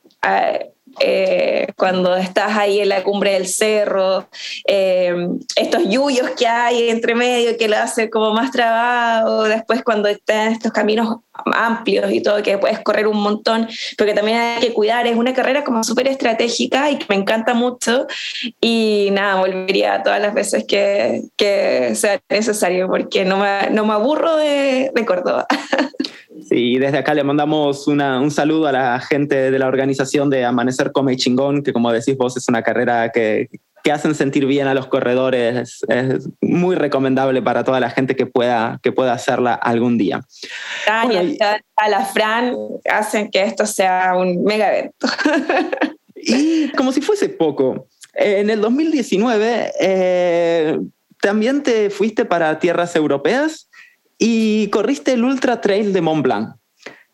eh, 1.00 1.68
cuando 1.78 2.16
estás 2.16 2.58
ahí 2.58 2.80
en 2.80 2.90
la 2.90 3.04
cumbre 3.04 3.34
del 3.34 3.48
cerro, 3.48 4.28
eh, 4.68 5.14
estos 5.56 5.84
yuyos 5.88 6.32
que 6.32 6.48
hay 6.48 6.90
entre 6.90 7.16
medio 7.16 7.58
que 7.58 7.68
lo 7.68 7.78
hace 7.78 8.10
como 8.10 8.34
más 8.34 8.52
trabado, 8.52 9.44
después 9.44 9.84
cuando 9.84 10.10
estás 10.10 10.48
en 10.48 10.54
estos 10.54 10.72
caminos 10.72 11.18
amplios 11.46 12.12
y 12.12 12.22
todo, 12.22 12.42
que 12.44 12.58
puedes 12.58 12.80
correr 12.80 13.08
un 13.08 13.22
montón, 13.22 13.68
pero 13.98 14.10
que 14.10 14.16
también 14.16 14.38
hay 14.38 14.60
que 14.60 14.74
cuidar, 14.74 15.08
es 15.08 15.16
una 15.16 15.34
carrera 15.34 15.64
como 15.64 15.84
súper 15.84 16.08
estratégica 16.08 16.90
y 16.92 16.98
que 16.98 17.06
me 17.10 17.16
encanta 17.16 17.54
mucho 17.54 18.08
y 18.60 19.10
nada, 19.12 19.36
volvería 19.36 20.02
todas 20.04 20.22
las 20.22 20.34
veces 20.34 20.66
que, 20.68 21.24
que 21.36 21.96
sea 21.96 22.20
necesario 22.30 22.88
porque 22.88 23.26
no 23.26 23.38
me, 23.38 23.70
no 23.72 23.86
me 23.86 23.94
aburro 23.94 24.36
de, 24.38 24.92
de 24.94 25.06
Córdoba. 25.06 25.46
Sí, 26.50 26.78
desde 26.80 26.98
acá 26.98 27.14
le 27.14 27.24
mandamos 27.24 27.88
un 27.88 28.32
saludo 28.32 28.68
a 28.68 28.72
la 28.72 29.00
gente 29.00 29.52
de 29.52 29.60
la 29.60 29.68
organización 29.68 30.30
de 30.30 30.44
Amanecer 30.44 30.92
Come 30.92 31.16
Chingón, 31.16 31.62
que 31.62 31.74
como 31.74 31.92
decís 31.92 32.18
vos 32.18 32.36
es 32.36 32.48
una 32.48 32.64
carrera 32.64 33.12
que, 33.12 33.50
que 33.84 33.92
hacen 33.92 34.16
sentir 34.16 34.46
bien 34.46 34.68
a 34.68 34.74
los 34.74 34.88
corredores. 34.88 35.82
Es, 35.88 36.30
muy 36.42 36.76
recomendable 36.76 37.42
para 37.42 37.64
toda 37.64 37.80
la 37.80 37.90
gente 37.90 38.16
que 38.16 38.26
pueda, 38.26 38.80
que 38.84 38.92
pueda 38.92 39.14
hacerla 39.14 39.54
algún 39.54 39.98
día. 39.98 40.22
Tania, 40.86 41.24
a 41.76 41.90
la 41.90 42.06
Fran 42.06 42.56
hacen 42.90 43.30
que 43.30 43.42
esto 43.42 43.66
sea 43.66 44.14
un 44.16 44.44
mega 44.44 44.78
evento. 44.78 45.08
y 46.16 46.70
como 46.72 46.92
si 46.92 47.02
fuese 47.02 47.30
poco, 47.30 47.88
en 48.14 48.50
el 48.50 48.62
2019 48.62 49.72
eh, 49.80 50.80
también 51.22 51.64
te 51.64 51.90
fuiste 51.90 52.26
para 52.26 52.60
tierras 52.60 52.96
europeas 52.96 53.70
y 54.18 54.68
corriste 54.70 55.14
el 55.14 55.24
Ultra 55.24 55.62
Trail 55.62 55.94
de 55.94 56.02
Mont 56.02 56.24
Blanc. 56.24 56.56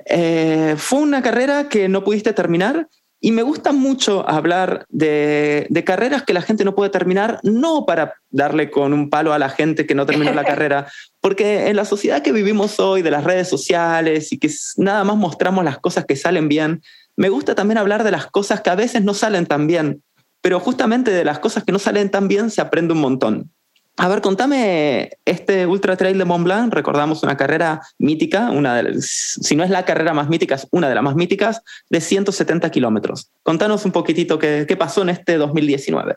Eh, 0.06 0.76
fue 0.78 1.00
una 1.00 1.22
carrera 1.22 1.68
que 1.70 1.90
no 1.90 2.04
pudiste 2.04 2.34
terminar 2.34 2.88
y 3.20 3.32
me 3.32 3.42
gusta 3.42 3.72
mucho 3.72 4.28
hablar 4.30 4.86
de, 4.90 5.66
de, 5.70 5.84
carreras 5.84 6.24
que 6.24 6.34
la 6.34 6.42
gente 6.42 6.64
no 6.64 6.76
puede 6.76 6.92
terminar, 6.92 7.40
no 7.44 7.86
para 7.86 8.14
darle 8.30 8.70
con 8.70 8.94
un 8.94 9.10
palo 9.10 9.34
a 9.34 9.40
la 9.40 9.50
gente 9.50 9.88
que 9.88 9.96
no 9.96 10.06
terminó 10.06 10.34
la 10.34 10.44
carrera, 10.46 10.88
porque 11.20 11.68
en 11.68 11.76
la 11.76 11.86
sociedad 11.86 12.22
que 12.22 12.32
vivimos 12.32 12.80
hoy, 12.80 13.02
de 13.02 13.12
las 13.12 13.24
redes 13.24 13.50
sociales 13.50 14.32
y 14.32 14.38
que 14.38 14.52
nada 14.78 15.04
más 15.04 15.18
mostramos 15.18 15.66
las 15.66 15.80
cosas 15.80 16.06
que 16.06 16.16
salen 16.16 16.48
bien, 16.48 16.82
me 17.16 17.30
gusta 17.30 17.56
también 17.56 17.80
hablar 17.80 18.04
de 18.04 18.12
las 18.12 18.28
cosas 18.28 18.62
que 18.62 18.70
a 18.70 18.76
veces 18.76 19.04
no 19.04 19.16
salen 19.16 19.48
tan 19.48 19.66
bien, 19.66 20.04
pero 20.42 20.60
justamente 20.60 21.10
de 21.12 21.26
las 21.26 21.40
cosas 21.40 21.64
que 21.64 21.72
no 21.72 21.80
salen 21.80 22.12
tan 22.12 22.28
bien 22.28 22.52
se 22.52 22.62
aprende 22.62 22.94
un 22.94 23.02
montón. 23.02 23.52
A 24.00 24.08
ver, 24.08 24.22
contame 24.22 25.10
este 25.25 25.66
Ultra 25.66 25.98
Trail 25.98 26.20
de 26.20 26.25
Mont 26.25 26.44
Blanc. 26.44 26.72
Recordamos 26.72 27.24
una 27.24 27.36
carrera 27.36 27.82
mítica, 27.98 28.51
una 28.51 28.82
de, 28.82 29.01
si 29.01 29.56
no 29.56 29.63
es 29.63 29.72
la 29.72 29.86
carrera 29.86 30.13
más 30.13 30.30
mítica, 30.30 30.54
es 30.54 30.68
una 30.70 30.88
de 30.88 30.94
las 30.94 31.04
más 31.04 31.16
míticas, 31.16 31.63
de 31.89 32.00
170 32.00 32.70
kilómetros. 32.70 33.32
Contanos 33.42 33.86
un 33.86 33.92
poquitito 33.92 34.38
qué, 34.38 34.66
qué 34.68 34.77
pasó 34.77 35.01
en 35.01 35.10
este 35.10 35.38
2019. 35.38 36.16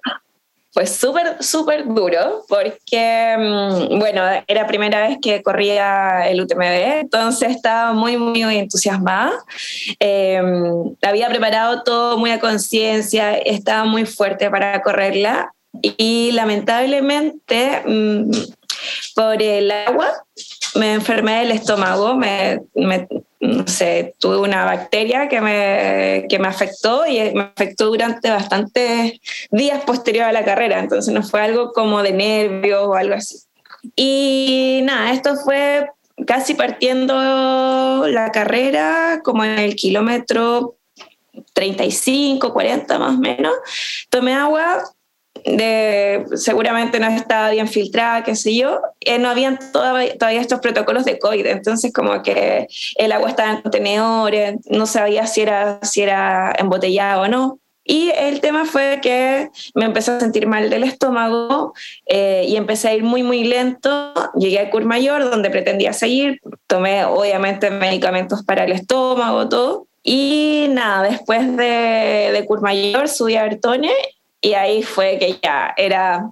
Pues 0.74 0.94
súper, 0.94 1.42
súper 1.42 1.86
duro, 1.86 2.44
porque, 2.48 3.34
mm, 3.36 3.98
bueno, 3.98 4.22
era 4.46 4.66
primera 4.66 5.08
vez 5.08 5.18
que 5.20 5.42
corría 5.42 6.28
el 6.28 6.42
UTMB, 6.42 7.00
entonces 7.00 7.50
estaba 7.50 7.94
muy, 7.94 8.18
muy 8.18 8.42
entusiasmada. 8.42 9.32
Eh, 9.98 10.40
había 11.02 11.28
preparado 11.28 11.82
todo 11.82 12.18
muy 12.18 12.30
a 12.30 12.38
conciencia, 12.38 13.36
estaba 13.38 13.84
muy 13.84 14.04
fuerte 14.04 14.50
para 14.50 14.80
correrla 14.82 15.50
y 15.82 16.32
lamentablemente 16.32 17.82
mm, 17.86 18.30
por 19.14 19.42
el 19.42 19.70
agua 19.70 20.12
me 20.74 20.94
enfermé 20.94 21.40
del 21.40 21.50
estómago, 21.52 22.14
me, 22.14 22.60
no 23.40 23.66
sé, 23.66 24.14
tuve 24.18 24.38
una 24.38 24.64
bacteria 24.64 25.28
que 25.28 25.40
me, 25.40 26.26
que 26.28 26.38
me 26.38 26.48
afectó 26.48 27.06
y 27.06 27.18
me 27.34 27.42
afectó 27.42 27.86
durante 27.86 28.30
bastantes 28.30 29.18
días 29.50 29.82
posterior 29.84 30.26
a 30.26 30.32
la 30.32 30.44
carrera, 30.44 30.78
entonces 30.78 31.12
no 31.12 31.22
fue 31.22 31.40
algo 31.40 31.72
como 31.72 32.02
de 32.02 32.12
nervios 32.12 32.86
o 32.86 32.94
algo 32.94 33.14
así. 33.14 33.38
Y 33.96 34.80
nada, 34.84 35.12
esto 35.12 35.36
fue 35.36 35.88
casi 36.26 36.54
partiendo 36.54 38.06
la 38.08 38.30
carrera, 38.30 39.20
como 39.24 39.44
en 39.44 39.58
el 39.58 39.74
kilómetro 39.74 40.76
35, 41.54 42.52
40 42.52 42.98
más 42.98 43.14
o 43.16 43.18
menos, 43.18 43.54
tomé 44.10 44.34
agua, 44.34 44.84
de, 45.44 46.24
seguramente 46.34 47.00
no 47.00 47.08
estaba 47.08 47.50
bien 47.50 47.68
filtrada, 47.68 48.24
qué 48.24 48.36
sé 48.36 48.54
yo, 48.54 48.80
eh, 49.00 49.18
no 49.18 49.28
habían 49.28 49.58
todavía, 49.72 50.16
todavía, 50.16 50.40
estos 50.40 50.60
protocolos 50.60 51.04
de 51.04 51.18
COVID, 51.18 51.46
entonces 51.46 51.92
como 51.92 52.22
que 52.22 52.66
el 52.96 53.12
agua 53.12 53.30
estaba 53.30 53.52
en 53.52 53.62
contenedores, 53.62 54.56
no 54.68 54.86
sabía 54.86 55.26
si 55.26 55.42
era, 55.42 55.80
si 55.82 56.02
era 56.02 56.52
embotellado 56.58 57.22
o 57.22 57.28
no. 57.28 57.60
Y 57.82 58.10
el 58.10 58.40
tema 58.40 58.66
fue 58.66 59.00
que 59.02 59.48
me 59.74 59.86
empecé 59.86 60.12
a 60.12 60.20
sentir 60.20 60.46
mal 60.46 60.70
del 60.70 60.84
estómago 60.84 61.72
eh, 62.06 62.44
y 62.46 62.56
empecé 62.56 62.88
a 62.88 62.94
ir 62.94 63.02
muy, 63.02 63.22
muy 63.22 63.42
lento. 63.42 64.12
Llegué 64.36 64.60
a 64.60 64.80
Mayor 64.80 65.28
donde 65.28 65.50
pretendía 65.50 65.92
seguir. 65.92 66.40
Tomé, 66.68 67.04
obviamente, 67.04 67.70
medicamentos 67.70 68.44
para 68.44 68.64
el 68.64 68.72
estómago, 68.72 69.48
todo. 69.48 69.88
Y 70.02 70.66
nada, 70.70 71.08
después 71.08 71.56
de, 71.56 71.64
de 72.32 72.46
Mayor 72.60 73.08
subí 73.08 73.36
a 73.36 73.42
Bertone 73.42 73.92
y 74.40 74.54
ahí 74.54 74.82
fue 74.82 75.18
que 75.18 75.38
ya 75.42 75.74
era, 75.76 76.30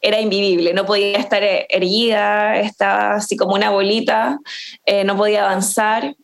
era 0.00 0.20
invivible, 0.20 0.74
no 0.74 0.84
podía 0.84 1.18
estar 1.18 1.42
erguida, 1.42 2.58
estaba 2.58 3.14
así 3.14 3.36
como 3.36 3.54
una 3.54 3.70
bolita, 3.70 4.38
eh, 4.84 5.04
no 5.04 5.16
podía 5.16 5.44
avanzar 5.44 6.16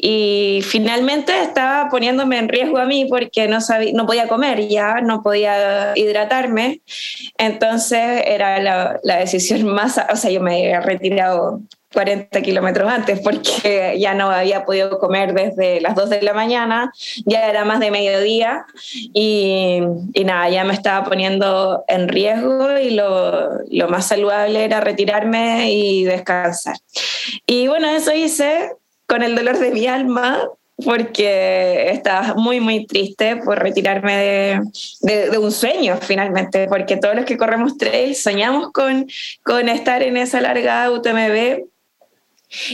y 0.00 0.60
finalmente 0.62 1.42
estaba 1.42 1.90
poniéndome 1.90 2.38
en 2.38 2.48
riesgo 2.48 2.78
a 2.78 2.86
mí 2.86 3.06
porque 3.10 3.48
no, 3.48 3.60
sabía, 3.60 3.92
no 3.92 4.06
podía 4.06 4.28
comer 4.28 4.68
ya, 4.68 5.00
no 5.00 5.22
podía 5.22 5.92
hidratarme, 5.96 6.82
entonces 7.36 8.22
era 8.24 8.60
la, 8.62 8.98
la 9.02 9.16
decisión 9.16 9.66
más, 9.74 10.00
o 10.10 10.16
sea, 10.16 10.30
yo 10.30 10.40
me 10.40 10.54
había 10.54 10.80
retirado 10.80 11.60
40 11.92 12.42
kilómetros 12.42 12.90
antes 12.90 13.20
porque 13.20 13.96
ya 13.98 14.14
no 14.14 14.30
había 14.30 14.64
podido 14.64 14.98
comer 14.98 15.32
desde 15.32 15.80
las 15.80 15.94
2 15.94 16.10
de 16.10 16.22
la 16.22 16.34
mañana, 16.34 16.92
ya 17.24 17.48
era 17.48 17.64
más 17.64 17.80
de 17.80 17.90
mediodía 17.90 18.66
y, 18.92 19.80
y 20.12 20.24
nada, 20.24 20.48
ya 20.50 20.64
me 20.64 20.74
estaba 20.74 21.04
poniendo 21.04 21.84
en 21.88 22.08
riesgo 22.08 22.78
y 22.78 22.90
lo, 22.90 23.64
lo, 23.70 23.88
más 23.88 24.06
saludable 24.06 24.64
era 24.64 24.80
retirarme 24.80 25.72
y 25.72 26.04
descansar. 26.04 26.76
Y 27.46 27.68
bueno, 27.68 27.88
eso 27.88 28.12
hice 28.12 28.72
con 29.06 29.22
el 29.22 29.34
dolor 29.34 29.58
de 29.58 29.70
mi 29.70 29.86
alma 29.86 30.46
porque 30.84 31.90
estaba 31.90 32.34
muy, 32.34 32.60
muy 32.60 32.86
triste 32.86 33.36
por 33.36 33.58
retirarme 33.58 34.16
de, 34.16 34.60
de, 35.00 35.30
de, 35.30 35.38
un 35.38 35.50
sueño 35.50 35.98
finalmente, 36.00 36.68
porque 36.68 36.96
todos 36.96 37.16
los 37.16 37.24
que 37.24 37.36
corremos 37.36 37.76
trail 37.78 38.14
soñamos 38.14 38.70
con, 38.72 39.08
con 39.42 39.68
estar 39.68 40.02
en 40.02 40.16
esa 40.18 40.40
larga 40.40 40.88
UTMB 40.90 41.66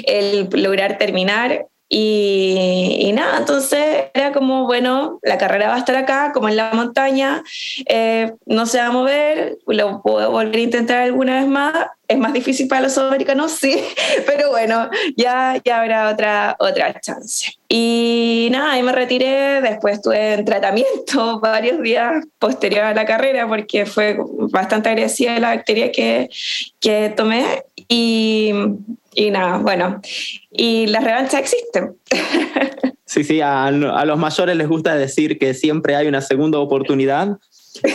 el 0.07 0.49
lograr 0.52 0.99
terminar. 0.99 1.66
Y, 1.88 2.97
y, 3.00 3.12
nada, 3.12 3.38
entonces 3.38 4.07
era 4.14 4.33
como, 4.33 4.64
bueno, 4.64 5.21
la 5.23 5.38
carrera 5.38 5.69
va 5.69 5.76
a 5.76 5.78
estar 5.78 5.95
acá, 5.95 6.33
como 6.33 6.49
en 6.49 6.57
la 6.57 6.73
montaña, 6.73 7.45
eh, 7.87 8.33
no 8.47 8.66
se 8.66 8.78
va 8.78 8.87
a 8.87 8.90
mover, 8.90 9.59
lo 9.66 10.02
puedo 10.02 10.31
volver 10.31 10.57
a 10.57 10.61
intentar 10.61 11.02
alguna 11.02 11.40
vez 11.40 11.47
más. 11.47 11.73
Es 12.09 12.19
más 12.19 12.33
difícil 12.33 12.69
para 12.69 12.83
los 12.83 12.95
sudamericanos, 12.95 13.52
sí, 13.61 13.81
pero 14.26 14.50
bueno, 14.50 14.90
ya, 15.16 15.61
ya 15.64 15.83
habrá 15.83 16.11
otra, 16.11 16.57
otra 16.59 17.00
chance. 17.00 17.52
Y 17.69 18.49
nada, 18.50 18.73
ahí 18.73 18.83
me 18.83 18.93
retiré, 18.93 19.61
después 19.61 19.97
estuve 19.97 20.35
en 20.35 20.45
tratamiento 20.45 21.38
varios 21.43 21.81
días 21.81 22.25
posterior 22.38 22.85
a 22.85 22.95
la 22.95 23.04
carrera 23.04 23.47
porque 23.47 23.87
fue 23.87 24.16
bastante 24.50 24.88
agresiva 24.88 25.38
la 25.38 25.54
bacteria 25.54 25.93
que, 25.93 26.28
que 26.81 27.12
tomé. 27.16 27.64
Y 27.88 28.52
y 29.14 29.30
nada, 29.30 29.59
bueno, 29.59 30.00
y 30.50 30.87
la 30.87 31.00
revancha 31.00 31.38
existe. 31.38 31.92
Sí, 33.06 33.23
sí, 33.23 33.40
a, 33.42 33.66
a, 33.66 34.04
los 34.06 34.18
mayores 34.18 34.56
les 34.56 34.66
gusta 34.66 34.97
decir 34.97 35.38
que 35.38 35.52
siempre 35.52 35.94
hay 35.94 36.09
una 36.09 36.21
segunda 36.21 36.59
oportunidad. 36.59 37.38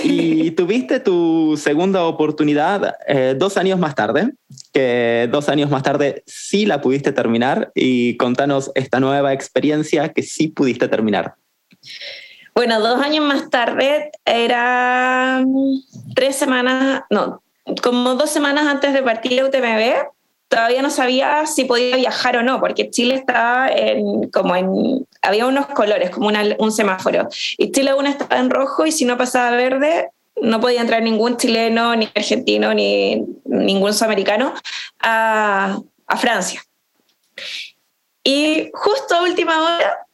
Y 0.03 0.51
tuviste 0.55 0.99
tu 0.99 1.57
segunda 1.57 2.03
oportunidad 2.05 2.95
eh, 3.07 3.35
dos 3.37 3.57
años 3.57 3.79
más 3.79 3.95
tarde, 3.95 4.31
que 4.71 5.27
dos 5.31 5.49
años 5.49 5.69
más 5.69 5.83
tarde 5.83 6.23
sí 6.25 6.65
la 6.65 6.79
pudiste 6.79 7.11
terminar 7.11 7.71
y 7.75 8.17
contanos 8.17 8.71
esta 8.75 8.99
nueva 8.99 9.33
experiencia 9.33 10.09
que 10.09 10.21
sí 10.21 10.49
pudiste 10.49 10.87
terminar. 10.87 11.35
Bueno, 12.53 12.79
dos 12.79 13.01
años 13.01 13.25
más 13.25 13.49
tarde 13.49 14.11
era 14.25 15.43
tres 16.15 16.35
semanas, 16.35 17.03
no, 17.09 17.41
como 17.81 18.15
dos 18.15 18.29
semanas 18.29 18.67
antes 18.67 18.93
de 18.93 19.01
partir 19.01 19.39
a 19.39 19.45
UTMB, 19.45 20.07
todavía 20.49 20.81
no 20.81 20.89
sabía 20.89 21.45
si 21.45 21.63
podía 21.63 21.95
viajar 21.95 22.35
o 22.37 22.43
no, 22.43 22.59
porque 22.59 22.89
Chile 22.89 23.15
estaba 23.15 23.69
en, 23.69 24.29
como 24.29 24.55
en, 24.55 25.07
había 25.21 25.45
unos 25.45 25.67
colores, 25.67 26.09
como 26.09 26.29
un 26.57 26.71
semáforo, 26.71 27.29
y 27.57 27.71
Chile 27.71 27.91
aún 27.91 28.07
estaba 28.07 28.37
en 28.37 28.49
rojo 28.49 28.85
y 28.85 28.91
si 28.91 29.05
no 29.05 29.17
pasaba 29.17 29.55
verde, 29.55 30.09
no 30.41 30.59
podía 30.59 30.81
entrar 30.81 31.03
ningún 31.03 31.37
chileno, 31.37 31.95
ni 31.95 32.09
argentino, 32.15 32.73
ni 32.73 33.25
ningún 33.45 33.93
sudamericano 33.93 34.53
a, 34.99 35.79
a 36.07 36.17
Francia. 36.17 36.61
Y 38.23 38.69
justo 38.73 39.15
a 39.15 39.23
última 39.23 39.61
hora 39.61 40.07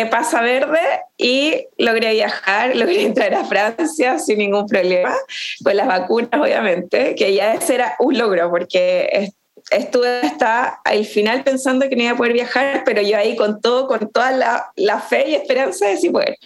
eh, 0.00 0.06
pasa 0.06 0.42
verde 0.42 0.80
y 1.16 1.66
logré 1.78 2.12
viajar, 2.14 2.74
logré 2.76 3.02
entrar 3.02 3.32
a 3.34 3.44
Francia 3.44 4.18
sin 4.18 4.38
ningún 4.38 4.66
problema, 4.66 5.14
con 5.62 5.76
las 5.76 5.86
vacunas 5.86 6.40
obviamente, 6.40 7.14
que 7.14 7.34
ya 7.34 7.54
ese 7.54 7.76
era 7.76 7.96
un 7.98 8.18
logro 8.18 8.50
porque 8.50 9.30
estuve 9.70 10.20
hasta 10.20 10.80
el 10.90 11.06
final 11.06 11.42
pensando 11.44 11.88
que 11.88 11.96
no 11.96 12.02
iba 12.02 12.12
a 12.12 12.16
poder 12.16 12.32
viajar, 12.32 12.82
pero 12.84 13.02
yo 13.02 13.16
ahí 13.16 13.36
con 13.36 13.60
todo, 13.60 13.86
con 13.86 14.10
toda 14.10 14.32
la, 14.76 15.00
fe 15.00 15.30
y 15.30 15.34
esperanza 15.34 15.86
de 15.86 15.96
sí 15.96 16.10
poder. 16.10 16.36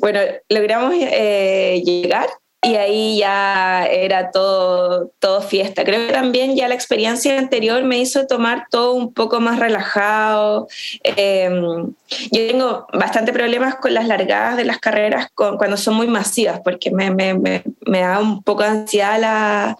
Bueno, 0.00 0.20
logramos 0.48 0.94
eh, 0.94 1.82
llegar 1.84 2.28
y 2.64 2.76
ahí 2.76 3.18
ya 3.18 3.86
era 3.86 4.30
todo, 4.30 5.10
todo 5.18 5.42
fiesta. 5.42 5.84
Creo 5.84 6.06
que 6.06 6.12
también 6.12 6.54
ya 6.54 6.68
la 6.68 6.74
experiencia 6.74 7.36
anterior 7.36 7.82
me 7.82 7.98
hizo 7.98 8.28
tomar 8.28 8.66
todo 8.70 8.92
un 8.92 9.12
poco 9.12 9.40
más 9.40 9.58
relajado. 9.58 10.68
Em, 11.02 11.92
yo 12.30 12.46
tengo 12.46 12.86
bastante 12.92 13.32
problemas 13.32 13.74
con 13.74 13.92
las 13.94 14.06
largadas 14.06 14.56
de 14.56 14.64
las 14.64 14.78
carreras 14.78 15.28
cuando 15.34 15.76
son 15.76 15.94
muy 15.94 16.06
masivas, 16.06 16.60
porque 16.62 16.92
me, 16.92 17.10
me, 17.10 17.34
me, 17.34 18.00
da 18.00 18.20
un 18.20 18.44
poco 18.44 18.62
de 18.62 18.68
ansiedad 18.68 19.20
la, 19.20 19.76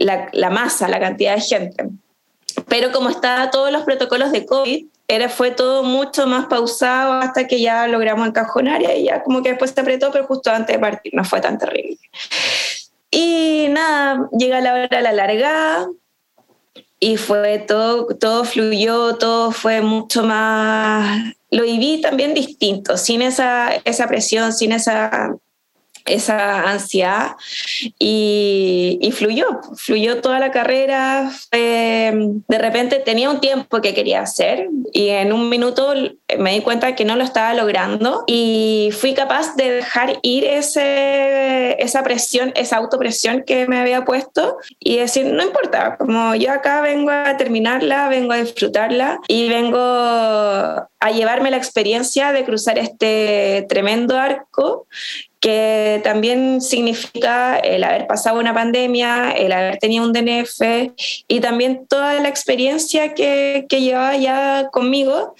la, 0.00 0.28
la 0.32 0.50
masa, 0.50 0.88
la 0.88 0.98
cantidad 0.98 1.36
de 1.36 1.40
gente. 1.40 1.84
Pero 2.66 2.90
como 2.90 3.10
estaban 3.10 3.50
todos 3.52 3.70
los 3.70 3.82
protocolos 3.84 4.32
de 4.32 4.44
COVID, 4.44 4.86
era, 5.14 5.28
fue 5.28 5.50
todo 5.50 5.82
mucho 5.82 6.26
más 6.26 6.46
pausado 6.46 7.14
hasta 7.14 7.46
que 7.46 7.60
ya 7.60 7.86
logramos 7.86 8.26
encajonar 8.26 8.82
y 8.82 9.04
ya 9.04 9.22
como 9.22 9.42
que 9.42 9.50
después 9.50 9.72
se 9.72 9.80
apretó, 9.80 10.10
pero 10.10 10.26
justo 10.26 10.50
antes 10.50 10.74
de 10.74 10.80
partir 10.80 11.12
no 11.14 11.24
fue 11.24 11.40
tan 11.40 11.58
terrible. 11.58 11.98
Y 13.10 13.66
nada, 13.70 14.28
llega 14.32 14.60
la 14.60 14.72
hora 14.72 14.88
de 14.88 15.02
la 15.02 15.12
largada 15.12 15.88
y 16.98 17.16
fue 17.18 17.58
todo, 17.58 18.06
todo 18.16 18.44
fluyó, 18.44 19.16
todo 19.16 19.50
fue 19.50 19.82
mucho 19.82 20.22
más, 20.22 21.34
lo 21.50 21.64
viví 21.64 22.00
también 22.00 22.32
distinto, 22.32 22.96
sin 22.96 23.20
esa, 23.20 23.74
esa 23.84 24.08
presión, 24.08 24.52
sin 24.52 24.72
esa 24.72 25.36
esa 26.06 26.70
ansiedad 26.70 27.32
y, 27.98 29.12
fluyó, 29.12 29.60
fluyó 29.76 30.20
toda 30.20 30.38
la 30.38 30.50
carrera. 30.50 31.30
de 31.50 32.58
repente 32.58 32.98
tenía 32.98 33.30
un 33.30 33.40
tiempo 33.40 33.80
que 33.80 33.94
quería 33.94 34.20
hacer 34.20 34.68
y 34.92 35.08
en 35.08 35.32
un 35.32 35.48
minuto 35.48 35.94
me 36.38 36.52
di 36.52 36.60
cuenta 36.60 36.94
que 36.94 37.04
no 37.04 37.16
lo 37.16 37.24
estaba 37.24 37.54
logrando 37.54 38.24
y 38.26 38.90
fui 38.92 39.14
capaz 39.14 39.54
de 39.56 39.70
dejar 39.70 40.18
ir 40.22 40.44
ese, 40.44 41.82
esa 41.82 42.02
presión, 42.02 42.52
esa 42.56 42.76
autopresión 42.76 43.42
que 43.44 43.66
me 43.66 43.78
había 43.78 44.04
puesto 44.04 44.58
y 44.78 44.96
decir, 44.96 45.26
no 45.26 45.42
importa, 45.42 45.96
como 45.96 46.34
yo 46.34 46.52
acá 46.52 46.80
vengo 46.80 47.10
a 47.10 47.36
terminarla, 47.36 48.08
vengo 48.08 48.32
a 48.32 48.36
disfrutarla 48.36 49.20
y 49.28 49.48
vengo 49.48 49.78
a 49.78 51.10
llevarme 51.12 51.50
la 51.50 51.56
experiencia 51.56 52.32
de 52.32 52.44
cruzar 52.44 52.78
este 52.78 53.66
tremendo 53.68 54.16
arco 54.16 54.86
que 55.42 56.00
también 56.04 56.60
significa 56.60 57.58
el 57.58 57.82
haber 57.82 58.06
pasado 58.06 58.38
una 58.38 58.54
pandemia, 58.54 59.32
el 59.32 59.50
haber 59.50 59.76
tenido 59.78 60.04
un 60.04 60.12
DNF 60.12 60.92
y 61.26 61.40
también 61.40 61.84
toda 61.88 62.14
la 62.20 62.28
experiencia 62.28 63.12
que, 63.12 63.66
que 63.68 63.80
llevaba 63.80 64.16
ya 64.16 64.68
conmigo 64.70 65.34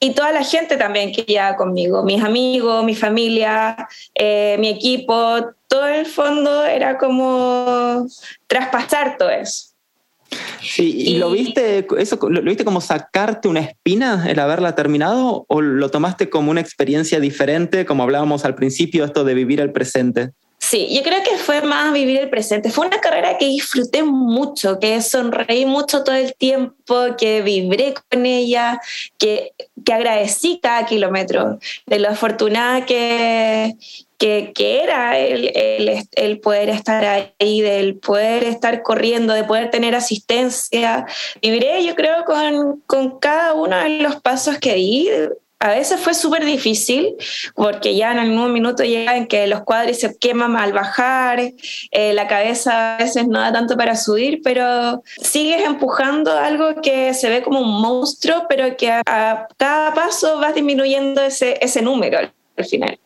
y 0.00 0.12
toda 0.14 0.32
la 0.32 0.42
gente 0.42 0.78
también 0.78 1.12
que 1.12 1.22
llevaba 1.22 1.56
conmigo, 1.56 2.02
mis 2.04 2.24
amigos, 2.24 2.82
mi 2.84 2.94
familia, 2.94 3.76
eh, 4.14 4.56
mi 4.58 4.70
equipo, 4.70 5.44
todo 5.68 5.86
el 5.86 6.06
fondo 6.06 6.64
era 6.64 6.96
como 6.96 8.06
traspasar 8.46 9.18
todo 9.18 9.28
eso. 9.28 9.67
Sí, 10.68 10.94
¿y, 10.96 11.16
lo 11.16 11.30
viste, 11.30 11.86
eso, 11.98 12.18
lo, 12.28 12.42
viste 12.42 12.64
como 12.64 12.80
sacarte 12.80 13.48
una 13.48 13.60
espina 13.60 14.28
el 14.28 14.38
haberla 14.38 14.74
terminado 14.74 15.46
o 15.48 15.60
lo 15.62 15.90
tomaste 15.90 16.28
como 16.28 16.50
una 16.50 16.60
experiencia 16.60 17.20
diferente, 17.20 17.86
como 17.86 18.02
hablábamos 18.02 18.44
al 18.44 18.54
principio, 18.54 19.04
esto 19.04 19.24
de 19.24 19.34
vivir 19.34 19.60
el 19.60 19.72
presente? 19.72 20.32
Sí, 20.68 20.94
yo 20.94 21.02
creo 21.02 21.22
que 21.22 21.38
fue 21.38 21.62
más 21.62 21.94
vivir 21.94 22.18
el 22.18 22.28
presente. 22.28 22.70
Fue 22.70 22.86
una 22.86 23.00
carrera 23.00 23.38
que 23.38 23.46
disfruté 23.46 24.02
mucho, 24.02 24.78
que 24.78 25.00
sonreí 25.00 25.64
mucho 25.64 26.04
todo 26.04 26.14
el 26.14 26.34
tiempo, 26.34 27.16
que 27.16 27.40
vibré 27.40 27.94
con 28.10 28.26
ella, 28.26 28.78
que, 29.16 29.54
que 29.82 29.92
agradecí 29.94 30.60
cada 30.62 30.84
kilómetro 30.84 31.58
de 31.86 31.98
lo 31.98 32.10
afortunada 32.10 32.84
que, 32.84 33.76
que, 34.18 34.52
era 34.82 35.18
el, 35.18 35.50
el, 35.56 36.06
el, 36.12 36.40
poder 36.40 36.68
estar 36.68 37.32
ahí, 37.38 37.62
del 37.62 37.96
poder 37.96 38.44
estar 38.44 38.82
corriendo, 38.82 39.32
de 39.32 39.44
poder 39.44 39.70
tener 39.70 39.94
asistencia. 39.94 41.06
Viviré, 41.40 41.82
yo 41.82 41.94
creo, 41.94 42.26
con, 42.26 42.82
con 42.86 43.18
cada 43.18 43.54
uno 43.54 43.74
de 43.78 44.00
los 44.00 44.20
pasos 44.20 44.58
que 44.58 44.74
di. 44.74 45.08
A 45.60 45.70
veces 45.70 46.00
fue 46.00 46.14
súper 46.14 46.44
difícil 46.44 47.16
porque 47.54 47.96
ya 47.96 48.12
en 48.12 48.18
algún 48.18 48.52
minuto 48.52 48.84
llega 48.84 49.16
en 49.16 49.26
que 49.26 49.48
los 49.48 49.62
cuadros 49.62 49.98
se 49.98 50.16
queman 50.16 50.56
al 50.56 50.72
bajar, 50.72 51.40
eh, 51.90 52.12
la 52.12 52.28
cabeza 52.28 52.94
a 52.94 52.98
veces 52.98 53.26
no 53.26 53.40
da 53.40 53.52
tanto 53.52 53.76
para 53.76 53.96
subir, 53.96 54.40
pero 54.44 55.02
sigues 55.20 55.64
empujando 55.64 56.30
algo 56.32 56.80
que 56.80 57.12
se 57.12 57.28
ve 57.28 57.42
como 57.42 57.60
un 57.60 57.80
monstruo, 57.80 58.46
pero 58.48 58.76
que 58.76 58.90
a, 58.90 59.48
cada 59.56 59.94
paso 59.94 60.38
vas 60.38 60.54
disminuyendo 60.54 61.22
ese, 61.22 61.58
ese 61.60 61.82
número 61.82 62.18
al 62.18 62.64
final 62.64 62.98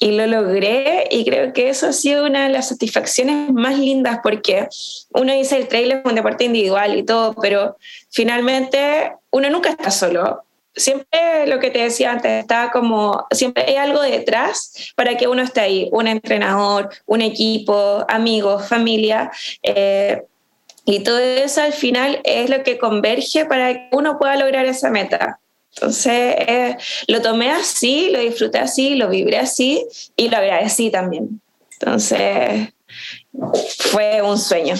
y 0.00 0.12
lo 0.12 0.26
logré 0.26 1.06
y 1.10 1.24
creo 1.26 1.52
que 1.52 1.68
eso 1.68 1.86
ha 1.86 1.92
sido 1.92 2.24
una 2.24 2.44
de 2.44 2.48
las 2.48 2.68
satisfacciones 2.68 3.52
más 3.52 3.78
lindas 3.78 4.20
porque 4.22 4.66
uno 5.12 5.34
dice 5.34 5.58
el 5.58 5.68
trail 5.68 5.92
es 5.92 6.00
un 6.04 6.14
deporte 6.14 6.44
individual 6.44 6.98
y 6.98 7.02
todo, 7.02 7.34
pero 7.34 7.76
finalmente 8.08 9.12
uno 9.30 9.50
nunca 9.50 9.68
está 9.68 9.90
solo. 9.90 10.42
Siempre 10.74 11.46
lo 11.46 11.58
que 11.58 11.70
te 11.70 11.80
decía 11.80 12.12
antes, 12.12 12.30
está 12.42 12.70
como, 12.70 13.26
siempre 13.32 13.64
hay 13.66 13.76
algo 13.76 14.02
detrás 14.02 14.92
para 14.94 15.16
que 15.16 15.26
uno 15.26 15.42
esté 15.42 15.60
ahí, 15.60 15.88
un 15.92 16.06
entrenador, 16.06 16.90
un 17.06 17.22
equipo, 17.22 18.04
amigos, 18.08 18.68
familia. 18.68 19.30
Eh, 19.62 20.22
y 20.84 21.00
todo 21.00 21.18
eso 21.18 21.62
al 21.62 21.72
final 21.72 22.20
es 22.24 22.48
lo 22.50 22.62
que 22.62 22.78
converge 22.78 23.44
para 23.46 23.74
que 23.74 23.88
uno 23.92 24.18
pueda 24.18 24.36
lograr 24.36 24.66
esa 24.66 24.90
meta. 24.90 25.40
Entonces, 25.74 26.34
eh, 26.38 26.76
lo 27.06 27.22
tomé 27.22 27.50
así, 27.50 28.10
lo 28.10 28.20
disfruté 28.20 28.58
así, 28.58 28.96
lo 28.96 29.08
vibré 29.08 29.38
así 29.38 29.86
y 30.16 30.28
lo 30.28 30.36
agradecí 30.36 30.90
también. 30.90 31.40
Entonces, 31.80 32.72
fue 33.78 34.20
un 34.22 34.38
sueño. 34.38 34.74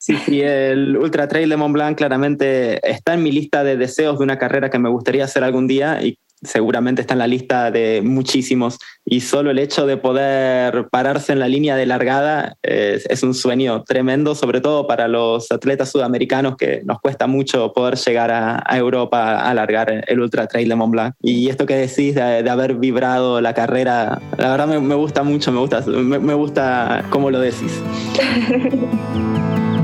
Sí, 0.00 0.16
sí, 0.24 0.40
el 0.40 0.96
Ultra 0.96 1.28
Trail 1.28 1.50
de 1.50 1.58
Mont 1.58 1.74
Blanc 1.74 1.94
claramente 1.94 2.80
está 2.90 3.12
en 3.12 3.22
mi 3.22 3.30
lista 3.30 3.62
de 3.62 3.76
deseos 3.76 4.16
de 4.16 4.24
una 4.24 4.38
carrera 4.38 4.70
que 4.70 4.78
me 4.78 4.88
gustaría 4.88 5.24
hacer 5.24 5.44
algún 5.44 5.66
día 5.66 6.02
y 6.02 6.18
seguramente 6.42 7.02
está 7.02 7.12
en 7.12 7.18
la 7.18 7.26
lista 7.26 7.70
de 7.70 8.00
muchísimos 8.02 8.78
y 9.04 9.20
solo 9.20 9.50
el 9.50 9.58
hecho 9.58 9.86
de 9.86 9.98
poder 9.98 10.88
pararse 10.88 11.32
en 11.32 11.38
la 11.38 11.48
línea 11.48 11.76
de 11.76 11.84
largada 11.84 12.56
es, 12.62 13.22
un 13.22 13.34
sueño 13.34 13.84
tremendo, 13.84 14.34
sobre 14.34 14.62
todo 14.62 14.86
para 14.86 15.06
los 15.06 15.52
atletas 15.52 15.90
sudamericanos 15.90 16.56
que 16.56 16.80
nos 16.86 16.98
cuesta 17.00 17.26
mucho 17.26 17.74
poder 17.74 17.96
llegar 17.96 18.30
a, 18.30 18.64
Europa 18.78 19.32
a 19.34 19.50
alargar 19.50 20.06
el 20.06 20.20
Ultra 20.20 20.46
Trail 20.46 20.66
de 20.66 20.76
Mont 20.76 20.92
Blanc. 20.92 21.14
Y 21.20 21.50
esto 21.50 21.66
que 21.66 21.76
decís 21.76 22.14
de, 22.14 22.48
haber 22.48 22.76
vibrado 22.76 23.42
la 23.42 23.52
carrera, 23.52 24.18
la 24.38 24.50
verdad 24.50 24.80
me, 24.80 24.94
gusta 24.94 25.22
mucho, 25.22 25.52
me 25.52 25.60
gusta, 25.60 25.82
me, 25.82 26.18
me 26.18 26.32
gusta 26.32 27.04
cómo 27.10 27.30
lo 27.30 27.38
decís. 27.38 27.82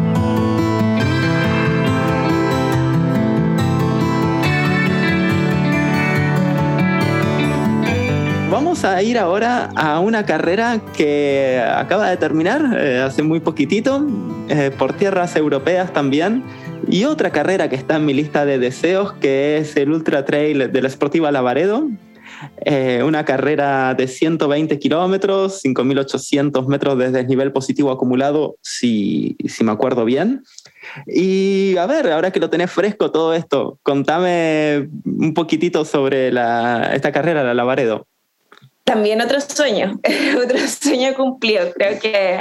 Vamos 8.76 8.94
a 8.94 9.02
ir 9.02 9.16
ahora 9.16 9.70
a 9.74 10.00
una 10.00 10.26
carrera 10.26 10.82
que 10.94 11.64
acaba 11.66 12.10
de 12.10 12.18
terminar 12.18 12.76
eh, 12.78 12.98
hace 12.98 13.22
muy 13.22 13.40
poquitito, 13.40 14.06
eh, 14.50 14.70
por 14.76 14.92
tierras 14.92 15.34
europeas 15.34 15.94
también, 15.94 16.44
y 16.86 17.04
otra 17.04 17.30
carrera 17.30 17.70
que 17.70 17.76
está 17.76 17.96
en 17.96 18.04
mi 18.04 18.12
lista 18.12 18.44
de 18.44 18.58
deseos, 18.58 19.14
que 19.14 19.56
es 19.56 19.78
el 19.78 19.92
Ultra 19.92 20.26
Trail 20.26 20.70
de 20.70 20.82
la 20.82 20.90
Sportiva 20.90 21.32
Lavaredo, 21.32 21.88
eh, 22.66 23.02
una 23.02 23.24
carrera 23.24 23.94
de 23.94 24.08
120 24.08 24.78
kilómetros, 24.78 25.64
5.800 25.64 26.66
metros 26.66 26.98
de 26.98 27.12
desnivel 27.12 27.52
positivo 27.52 27.90
acumulado, 27.90 28.56
si, 28.60 29.38
si 29.48 29.64
me 29.64 29.72
acuerdo 29.72 30.04
bien. 30.04 30.42
Y 31.06 31.78
a 31.78 31.86
ver, 31.86 32.12
ahora 32.12 32.30
que 32.30 32.40
lo 32.40 32.50
tenés 32.50 32.70
fresco 32.70 33.10
todo 33.10 33.32
esto, 33.32 33.78
contame 33.82 34.90
un 35.06 35.32
poquitito 35.32 35.86
sobre 35.86 36.30
la, 36.30 36.90
esta 36.92 37.10
carrera, 37.10 37.42
la 37.42 37.54
Lavaredo. 37.54 38.06
También 38.87 39.20
otro 39.20 39.40
sueño, 39.40 39.99
otro 40.44 40.59
sueño 40.68 41.12
cumplido. 41.16 41.72
Creo 41.72 41.99
que 41.99 42.38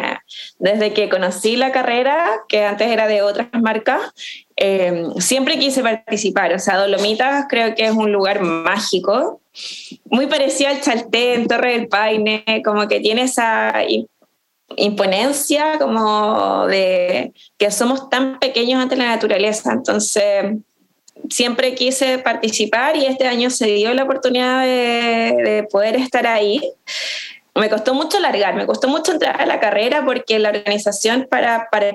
desde 0.59 0.93
que 0.93 1.09
conocí 1.09 1.55
la 1.55 1.71
carrera, 1.71 2.43
que 2.47 2.63
antes 2.63 2.87
era 2.87 3.07
de 3.07 3.23
otras 3.23 3.47
marcas, 3.59 3.99
eh, 4.55 5.05
siempre 5.17 5.57
quise 5.57 5.81
participar. 5.81 6.53
O 6.53 6.59
sea, 6.59 6.77
Dolomitas 6.77 7.47
creo 7.49 7.73
que 7.73 7.85
es 7.85 7.91
un 7.93 8.11
lugar 8.11 8.41
mágico, 8.41 9.41
muy 10.05 10.27
parecido 10.27 10.69
al 10.69 10.81
Chaltén, 10.81 11.47
Torre 11.47 11.71
del 11.79 11.87
Paine, 11.87 12.43
como 12.63 12.87
que 12.87 12.99
tiene 12.99 13.23
esa 13.23 13.73
imponencia 14.77 15.79
como 15.79 16.67
de 16.67 17.33
que 17.57 17.71
somos 17.71 18.07
tan 18.11 18.37
pequeños 18.37 18.83
ante 18.83 18.97
la 18.97 19.07
naturaleza. 19.07 19.71
Entonces, 19.73 20.57
siempre 21.29 21.75
quise 21.75 22.19
participar 22.19 22.95
y 22.95 23.05
este 23.05 23.27
año 23.27 23.49
se 23.49 23.67
dio 23.67 23.93
la 23.93 24.03
oportunidad 24.03 24.63
de, 24.63 25.67
poder 25.71 25.95
estar 25.95 26.27
ahí. 26.27 26.61
Me 27.53 27.69
costó 27.69 27.93
mucho 27.93 28.19
largar, 28.19 28.55
me 28.55 28.65
costó 28.65 28.87
mucho 28.87 29.13
entrar 29.13 29.41
a 29.41 29.45
la 29.45 29.59
carrera 29.59 30.03
porque 30.03 30.39
la 30.39 30.49
organización 30.49 31.27
para, 31.29 31.69
para 31.71 31.89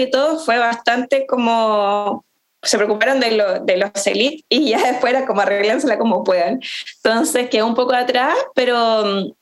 y 0.00 0.10
todo 0.10 0.38
fue 0.38 0.58
bastante 0.58 1.26
como 1.26 2.24
se 2.62 2.76
preocuparon 2.76 3.20
de, 3.20 3.32
lo, 3.32 3.60
de 3.60 3.76
los 3.78 4.06
elites 4.06 4.44
y 4.48 4.70
ya 4.70 4.78
después 4.92 5.12
era 5.12 5.26
como 5.26 5.40
arreglánsela 5.40 5.98
como 5.98 6.22
puedan. 6.22 6.60
Entonces 7.02 7.48
quedé 7.48 7.62
un 7.62 7.74
poco 7.74 7.94
atrás, 7.94 8.36
pero, 8.54 9.34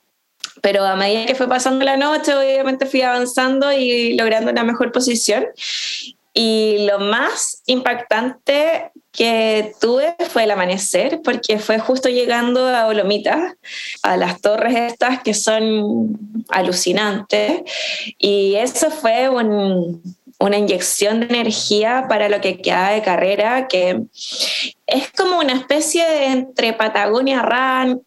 pero 0.62 0.84
a 0.84 0.96
medida 0.96 1.26
que 1.26 1.34
fue 1.34 1.48
pasando 1.48 1.84
la 1.84 1.96
noche, 1.96 2.34
obviamente 2.34 2.86
fui 2.86 3.02
avanzando 3.02 3.72
y 3.72 4.16
logrando 4.16 4.50
una 4.50 4.64
mejor 4.64 4.92
posición. 4.92 5.46
Y 6.32 6.86
lo 6.86 7.00
más 7.00 7.62
impactante 7.66 8.92
que 9.12 9.72
tuve 9.80 10.14
fue 10.30 10.44
el 10.44 10.50
amanecer, 10.50 11.20
porque 11.22 11.58
fue 11.58 11.78
justo 11.78 12.08
llegando 12.08 12.68
a 12.68 12.86
Olomita, 12.86 13.56
a 14.02 14.16
las 14.16 14.40
torres 14.40 14.76
estas 14.76 15.22
que 15.22 15.34
son 15.34 16.44
alucinantes. 16.48 17.62
Y 18.18 18.54
eso 18.56 18.90
fue 18.90 19.28
un, 19.28 20.02
una 20.38 20.56
inyección 20.56 21.20
de 21.20 21.26
energía 21.26 22.06
para 22.08 22.28
lo 22.28 22.40
que 22.40 22.60
queda 22.60 22.90
de 22.90 23.02
carrera, 23.02 23.66
que 23.66 24.02
es 24.86 25.10
como 25.12 25.38
una 25.38 25.54
especie 25.54 26.08
de 26.08 26.26
entre 26.26 26.72
Patagonia 26.72 27.42
Run 27.42 28.02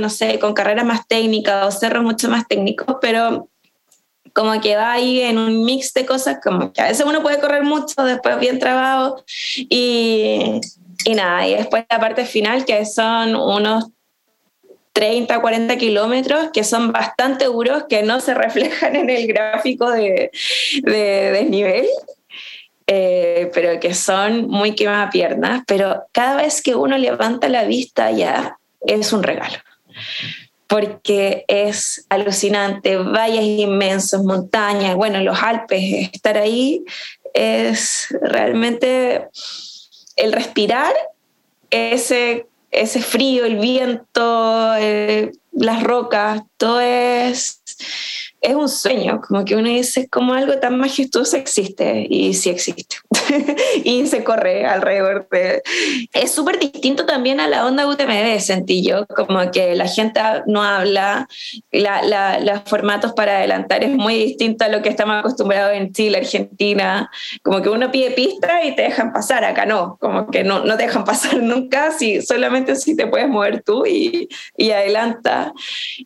no 0.00 0.10
sé, 0.10 0.38
con 0.38 0.54
carreras 0.54 0.86
más 0.86 1.06
técnicas 1.06 1.66
o 1.66 1.78
cerros 1.78 2.02
mucho 2.02 2.28
más 2.30 2.48
técnicos, 2.48 2.96
pero 3.00 3.48
como 4.32 4.60
que 4.60 4.76
va 4.76 4.92
ahí 4.92 5.20
en 5.20 5.38
un 5.38 5.64
mix 5.64 5.92
de 5.94 6.06
cosas, 6.06 6.38
como 6.42 6.72
que 6.72 6.80
a 6.80 6.88
veces 6.88 7.06
uno 7.06 7.22
puede 7.22 7.40
correr 7.40 7.62
mucho, 7.62 8.02
después 8.04 8.38
bien 8.38 8.58
trabado 8.58 9.24
y, 9.56 10.60
y 11.04 11.14
nada, 11.14 11.46
y 11.46 11.54
después 11.54 11.84
la 11.88 12.00
parte 12.00 12.24
final 12.24 12.64
que 12.64 12.84
son 12.84 13.36
unos 13.36 13.86
30, 14.92 15.40
40 15.40 15.76
kilómetros 15.76 16.50
que 16.52 16.64
son 16.64 16.90
bastante 16.90 17.44
duros, 17.44 17.84
que 17.88 18.02
no 18.02 18.20
se 18.20 18.32
reflejan 18.34 18.96
en 18.96 19.10
el 19.10 19.26
gráfico 19.26 19.90
de, 19.90 20.30
de 20.82 21.30
desnivel, 21.32 21.86
eh, 22.86 23.50
pero 23.52 23.78
que 23.78 23.92
son 23.92 24.48
muy 24.48 24.72
piernas 24.72 25.62
pero 25.66 26.04
cada 26.12 26.36
vez 26.36 26.62
que 26.62 26.74
uno 26.74 26.96
levanta 26.96 27.48
la 27.48 27.64
vista 27.64 28.10
ya 28.10 28.56
es 28.80 29.12
un 29.12 29.22
regalo, 29.22 29.58
porque 30.66 31.44
es 31.48 32.06
alucinante, 32.08 32.96
valles 32.96 33.44
inmensos, 33.44 34.22
montañas, 34.24 34.96
bueno, 34.96 35.20
los 35.20 35.42
Alpes, 35.42 36.10
estar 36.12 36.36
ahí 36.36 36.84
es 37.34 38.08
realmente 38.22 39.28
el 40.16 40.32
respirar 40.32 40.94
ese 41.70 42.46
ese 42.70 43.00
frío, 43.00 43.44
el 43.44 43.56
viento, 43.56 44.74
eh, 44.76 45.32
las 45.52 45.82
rocas, 45.82 46.42
todo 46.56 46.80
es 46.80 47.62
es 48.40 48.54
un 48.54 48.68
sueño, 48.68 49.20
como 49.26 49.44
que 49.44 49.56
uno 49.56 49.68
dice 49.68 50.08
como 50.08 50.34
algo 50.34 50.58
tan 50.58 50.78
majestuoso 50.78 51.36
existe 51.36 52.06
y 52.08 52.34
sí 52.34 52.50
existe 52.50 52.96
y 53.84 54.06
se 54.06 54.22
corre 54.24 54.66
alrededor 54.66 55.28
de... 55.30 55.62
Es 56.12 56.32
súper 56.32 56.58
distinto 56.58 57.06
también 57.06 57.40
a 57.40 57.48
la 57.48 57.66
onda 57.66 57.86
UTMB, 57.86 58.38
sentí 58.40 58.86
yo, 58.86 59.06
como 59.06 59.50
que 59.50 59.74
la 59.74 59.88
gente 59.88 60.20
no 60.46 60.62
habla, 60.62 61.28
la, 61.72 62.38
los 62.40 62.62
formatos 62.66 63.12
para 63.14 63.38
adelantar 63.38 63.82
es 63.82 63.90
muy 63.90 64.14
distinto 64.14 64.64
a 64.64 64.68
lo 64.68 64.82
que 64.82 64.90
estamos 64.90 65.16
acostumbrados 65.16 65.74
en 65.74 65.92
Chile, 65.92 66.18
Argentina, 66.18 67.10
como 67.42 67.62
que 67.62 67.68
uno 67.68 67.90
pide 67.90 68.12
pista 68.12 68.64
y 68.64 68.76
te 68.76 68.82
dejan 68.82 69.12
pasar, 69.12 69.44
acá 69.44 69.66
no, 69.66 69.96
como 70.00 70.30
que 70.30 70.44
no, 70.44 70.64
no 70.64 70.76
te 70.76 70.84
dejan 70.84 71.04
pasar 71.06 71.42
nunca, 71.42 71.90
si, 71.90 72.22
solamente 72.22 72.76
si 72.76 72.96
te 72.96 73.06
puedes 73.06 73.28
mover 73.28 73.62
tú 73.62 73.86
y, 73.86 74.28
y 74.56 74.70
adelanta. 74.70 75.52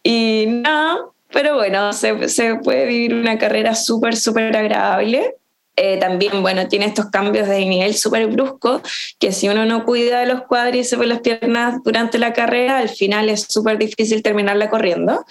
Y 0.02 0.46
no, 0.48 1.14
pero 1.32 1.54
bueno, 1.54 1.92
se, 1.92 2.28
se 2.28 2.56
puede 2.56 2.86
vivir 2.86 3.14
una 3.14 3.38
carrera 3.38 3.74
súper, 3.74 4.16
súper 4.16 4.56
agradable. 4.56 5.36
Eh, 5.82 5.96
también, 5.96 6.42
bueno, 6.42 6.68
tiene 6.68 6.84
estos 6.84 7.06
cambios 7.06 7.48
de 7.48 7.64
nivel 7.64 7.94
súper 7.94 8.26
bruscos, 8.26 8.82
que 9.18 9.32
si 9.32 9.48
uno 9.48 9.64
no 9.64 9.86
cuida 9.86 10.20
de 10.20 10.26
los 10.26 10.42
cuádriceps 10.42 11.06
las 11.06 11.20
piernas 11.20 11.82
durante 11.82 12.18
la 12.18 12.34
carrera, 12.34 12.78
al 12.78 12.90
final 12.90 13.30
es 13.30 13.46
súper 13.48 13.78
difícil 13.78 14.22
terminarla 14.22 14.68
corriendo. 14.68 15.24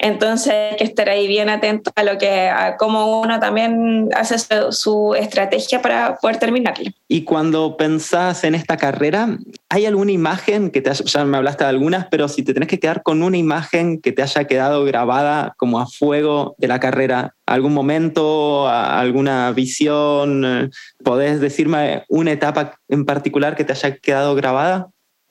Entonces 0.00 0.52
hay 0.52 0.76
que 0.78 0.84
estar 0.84 1.08
ahí 1.08 1.28
bien 1.28 1.48
atento 1.48 1.92
a 1.94 2.02
lo 2.02 2.18
que, 2.18 2.48
a 2.48 2.76
cómo 2.76 3.20
uno 3.20 3.38
también 3.38 4.08
hace 4.16 4.36
su, 4.70 5.14
estrategia 5.14 5.80
para 5.80 6.16
poder 6.16 6.38
terminarla. 6.38 6.90
Y 7.06 7.22
cuando 7.22 7.76
pensás 7.76 8.42
en 8.42 8.56
esta 8.56 8.76
carrera, 8.76 9.38
¿hay 9.74 9.86
alguna 9.86 10.12
imagen 10.12 10.70
que 10.70 10.80
te 10.80 10.90
haya, 10.90 11.04
ya 11.04 11.24
me 11.24 11.36
hablaste 11.36 11.64
de 11.64 11.70
algunas, 11.70 12.06
pero 12.06 12.28
si 12.28 12.44
te 12.44 12.54
tenés 12.54 12.68
que 12.68 12.78
quedar 12.78 13.02
con 13.02 13.24
una 13.24 13.36
imagen 13.36 14.00
que 14.00 14.12
te 14.12 14.22
haya 14.22 14.44
quedado 14.44 14.84
grabada 14.84 15.54
como 15.56 15.80
a 15.80 15.86
fuego 15.88 16.54
de 16.58 16.68
la 16.68 16.78
carrera, 16.78 17.34
algún 17.44 17.74
momento, 17.74 18.68
alguna 18.68 19.50
visión? 19.50 20.44
Eh, 20.44 20.70
¿Podés 21.02 21.40
decirme 21.40 22.04
una 22.08 22.30
etapa 22.30 22.78
en 22.88 23.04
particular 23.04 23.56
que 23.56 23.64
te 23.64 23.72
haya 23.72 23.96
quedado 23.96 24.36
grabada? 24.36 24.90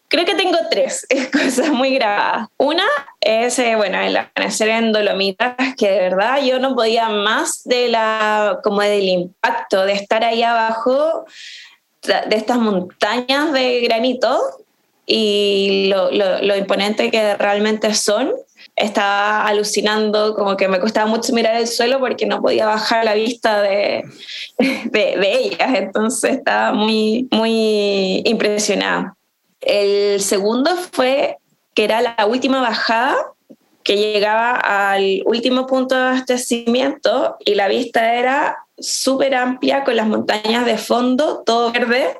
Creo 0.09 0.25
que 0.25 0.35
tengo 0.35 0.57
tres 0.69 1.07
cosas 1.31 1.69
muy 1.69 1.95
grabadas. 1.95 2.49
Una 2.57 2.83
es, 3.21 3.57
eh, 3.59 3.77
bueno, 3.77 3.97
el 4.01 4.17
amanecer 4.17 4.67
en 4.67 4.91
Dolomitas, 4.91 5.55
que 5.77 5.89
de 5.89 5.99
verdad 6.01 6.43
yo 6.43 6.59
no 6.59 6.75
podía 6.75 7.07
más 7.07 7.63
de 7.63 7.87
la, 7.87 8.59
como 8.61 8.81
del 8.81 9.07
impacto 9.07 9.85
de 9.85 9.93
estar 9.93 10.25
ahí 10.25 10.43
abajo 10.43 11.25
de 12.03 12.35
estas 12.35 12.57
montañas 12.57 13.51
de 13.53 13.81
granito 13.81 14.39
y 15.05 15.87
lo, 15.89 16.11
lo, 16.11 16.41
lo 16.41 16.55
imponente 16.55 17.11
que 17.11 17.35
realmente 17.35 17.93
son 17.93 18.31
estaba 18.75 19.45
alucinando, 19.45 20.33
como 20.33 20.57
que 20.57 20.67
me 20.67 20.79
costaba 20.79 21.05
mucho 21.05 21.33
mirar 21.33 21.55
el 21.55 21.67
suelo 21.67 21.99
porque 21.99 22.25
no 22.25 22.41
podía 22.41 22.65
bajar 22.65 23.05
la 23.05 23.13
vista 23.13 23.61
de, 23.61 24.03
de, 24.57 25.33
ellas, 25.33 25.75
entonces 25.75 26.37
estaba 26.37 26.73
muy, 26.73 27.27
muy 27.31 28.21
impresionada. 28.25 29.15
El 29.61 30.19
segundo 30.21 30.71
fue 30.91 31.37
que 31.75 31.83
era 31.83 32.01
la 32.01 32.25
última 32.25 32.61
bajada 32.61 33.15
que 33.83 33.97
llegaba 33.97 34.55
al 34.91 35.21
último 35.25 35.67
punto 35.67 35.95
de 35.95 36.01
abastecimiento 36.01 37.37
y 37.45 37.55
la 37.55 37.67
vista 37.67 38.15
era 38.15 38.65
súper 38.77 39.35
amplia 39.35 39.83
con 39.83 39.95
las 39.95 40.07
montañas 40.07 40.65
de 40.65 40.77
fondo, 40.77 41.43
todo 41.45 41.71
verde, 41.71 42.17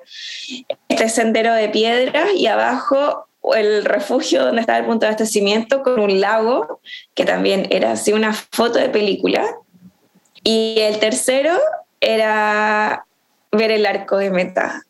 este 0.88 1.10
sendero 1.10 1.54
de 1.54 1.69
piedras 1.69 2.30
y 2.36 2.47
abajo 2.47 3.28
el 3.56 3.84
refugio 3.84 4.45
donde 4.45 4.62
estaba 4.62 4.80
el 4.80 4.86
punto 4.86 5.02
de 5.02 5.08
abastecimiento 5.08 5.84
con 5.84 5.99
un 5.99 6.21
lago, 6.21 6.80
que 7.13 7.26
también 7.26 7.67
era 7.71 7.91
así 7.91 8.13
una 8.13 8.34
foto 8.34 8.80
de 8.80 8.89
película. 8.89 9.45
Y 10.43 10.76
el 10.80 10.99
tercero 10.99 11.58
era 11.99 13.06
ver 13.52 13.71
el 13.71 13.86
arco 13.86 14.17
de 14.17 14.30
meta, 14.30 14.84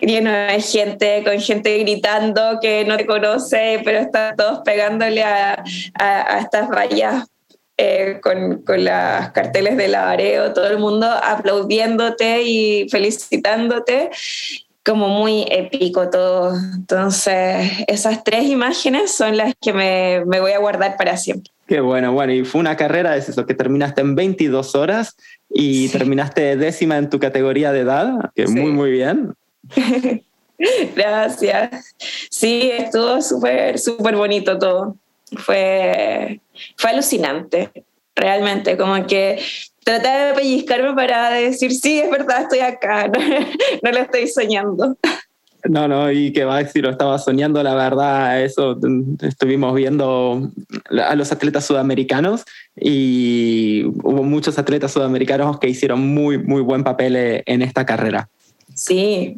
lleno 0.00 0.30
de 0.30 0.60
gente, 0.60 1.22
con 1.24 1.38
gente 1.40 1.78
gritando 1.78 2.58
que 2.60 2.84
no 2.84 2.96
te 2.96 3.06
conoce, 3.06 3.80
pero 3.84 3.98
están 3.98 4.36
todos 4.36 4.60
pegándole 4.64 5.22
a, 5.22 5.62
a, 5.94 6.38
estas 6.40 6.68
vallas 6.68 7.26
eh, 7.76 8.18
con, 8.22 8.62
con 8.62 8.84
las 8.84 9.32
carteles 9.32 9.76
de 9.76 9.88
lavareo, 9.88 10.52
todo 10.52 10.68
el 10.68 10.78
mundo 10.78 11.06
aplaudiéndote 11.06 12.42
y 12.42 12.88
felicitándote 12.90 14.10
como 14.84 15.08
muy 15.08 15.46
épico 15.50 16.08
todo. 16.10 16.54
Entonces, 16.74 17.70
esas 17.86 18.24
tres 18.24 18.44
imágenes 18.44 19.12
son 19.12 19.36
las 19.36 19.54
que 19.60 19.72
me, 19.72 20.24
me, 20.26 20.40
voy 20.40 20.52
a 20.52 20.58
guardar 20.58 20.96
para 20.96 21.16
siempre. 21.16 21.52
Qué 21.66 21.80
bueno, 21.80 22.12
bueno, 22.12 22.32
y 22.32 22.44
fue 22.44 22.60
una 22.60 22.76
carrera, 22.76 23.16
es 23.16 23.28
eso, 23.28 23.46
que 23.46 23.54
terminaste 23.54 24.00
en 24.00 24.16
22 24.16 24.74
horas 24.74 25.16
y 25.48 25.88
terminaste 25.90 26.56
décima 26.56 26.98
en 26.98 27.08
tu 27.08 27.20
categoría 27.20 27.70
de 27.70 27.80
edad, 27.80 28.32
que 28.34 28.48
muy, 28.48 28.72
muy 28.72 28.90
bien. 28.90 29.34
Gracias. 30.94 31.94
Sí, 32.30 32.70
estuvo 32.70 33.20
súper, 33.22 33.78
súper 33.78 34.16
bonito 34.16 34.58
todo. 34.58 34.96
Fue, 35.36 36.40
fue 36.76 36.90
alucinante, 36.90 37.70
realmente, 38.16 38.76
como 38.76 39.06
que 39.06 39.40
traté 39.84 40.08
de 40.08 40.34
pellizcarme 40.34 40.94
para 40.94 41.30
decir, 41.30 41.72
sí, 41.72 42.00
es 42.00 42.10
verdad, 42.10 42.42
estoy 42.42 42.60
acá, 42.60 43.08
no, 43.82 43.92
lo 43.92 43.98
estoy 43.98 44.26
soñando. 44.26 44.96
No, 45.68 45.86
no, 45.86 46.10
y 46.10 46.32
que 46.32 46.44
va 46.44 46.58
decir, 46.58 46.82
lo 46.82 46.90
estaba 46.90 47.18
soñando, 47.18 47.62
la 47.62 47.74
verdad, 47.74 48.42
eso 48.42 48.78
estuvimos 49.20 49.74
viendo 49.74 50.50
a 51.04 51.14
los 51.14 51.32
atletas 51.32 51.66
sudamericanos 51.66 52.44
y 52.74 53.84
hubo 54.02 54.22
muchos 54.22 54.58
atletas 54.58 54.92
sudamericanos 54.92 55.58
que 55.58 55.68
hicieron 55.68 56.00
muy, 56.00 56.38
muy 56.38 56.62
buen 56.62 56.82
papel 56.82 57.42
en 57.44 57.62
esta 57.62 57.84
carrera. 57.84 58.28
Sí, 58.80 59.36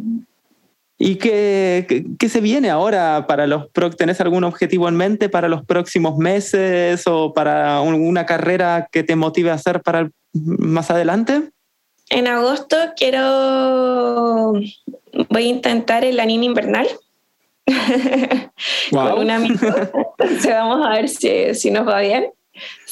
¿Y 1.05 1.17
qué, 1.17 2.07
qué, 2.17 2.29
se 2.29 2.41
viene 2.41 2.71
ahora 2.71 3.27
para 3.27 3.49
los 3.49 3.67
¿Tenés 3.99 4.21
algún 4.21 4.45
objetivo 4.45 4.89
en 4.89 4.97
mente 4.97 5.29
para 5.29 5.49
los 5.49 5.65
próximos 5.65 6.17
meses 6.17 7.03
o 7.07 7.33
para 7.33 7.81
una 7.81 8.25
carrera 8.25 8.89
que 8.93 9.03
te 9.03 9.17
motive 9.17 9.51
a 9.51 9.55
hacer 9.55 9.83
para 9.83 10.09
más 10.33 10.93
adelante? 10.93 11.51
En 12.09 12.29
agosto 12.29 12.77
quiero 12.97 14.53
voy 14.53 15.43
a 15.43 15.49
intentar 15.49 16.05
el 16.05 16.21
anime 16.21 16.45
invernal. 16.47 16.87
Con 18.93 19.19
un 19.19 19.31
amigo. 19.31 19.57
Entonces 20.19 20.53
vamos 20.53 20.87
a 20.87 20.91
ver 20.91 21.09
si, 21.09 21.53
si 21.57 21.73
nos 21.73 21.89
va 21.89 21.99
bien. 21.99 22.31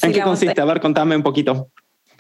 ¿En 0.03 0.13
qué 0.13 0.21
consiste? 0.23 0.61
A 0.61 0.65
ver, 0.65 0.81
contame 0.81 1.15
un 1.15 1.23
poquito. 1.23 1.69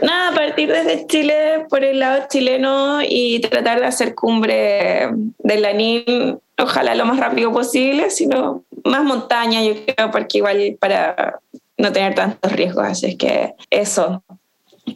Nada, 0.02 0.34
partir 0.34 0.70
desde 0.72 1.06
Chile 1.06 1.66
por 1.68 1.84
el 1.84 1.98
lado 1.98 2.26
chileno 2.28 3.00
y 3.02 3.40
tratar 3.40 3.80
de 3.80 3.86
hacer 3.86 4.14
cumbre 4.14 5.08
del 5.38 5.62
Lanín, 5.62 6.40
ojalá 6.58 6.94
lo 6.94 7.04
más 7.04 7.18
rápido 7.18 7.52
posible, 7.52 8.10
sino 8.10 8.64
más 8.84 9.04
montaña, 9.04 9.62
yo 9.62 9.74
creo, 9.84 10.10
porque 10.10 10.38
igual 10.38 10.76
para 10.80 11.40
no 11.76 11.92
tener 11.92 12.14
tantos 12.14 12.52
riesgos, 12.52 12.84
así 12.84 13.06
es 13.06 13.16
que 13.16 13.54
eso. 13.70 14.22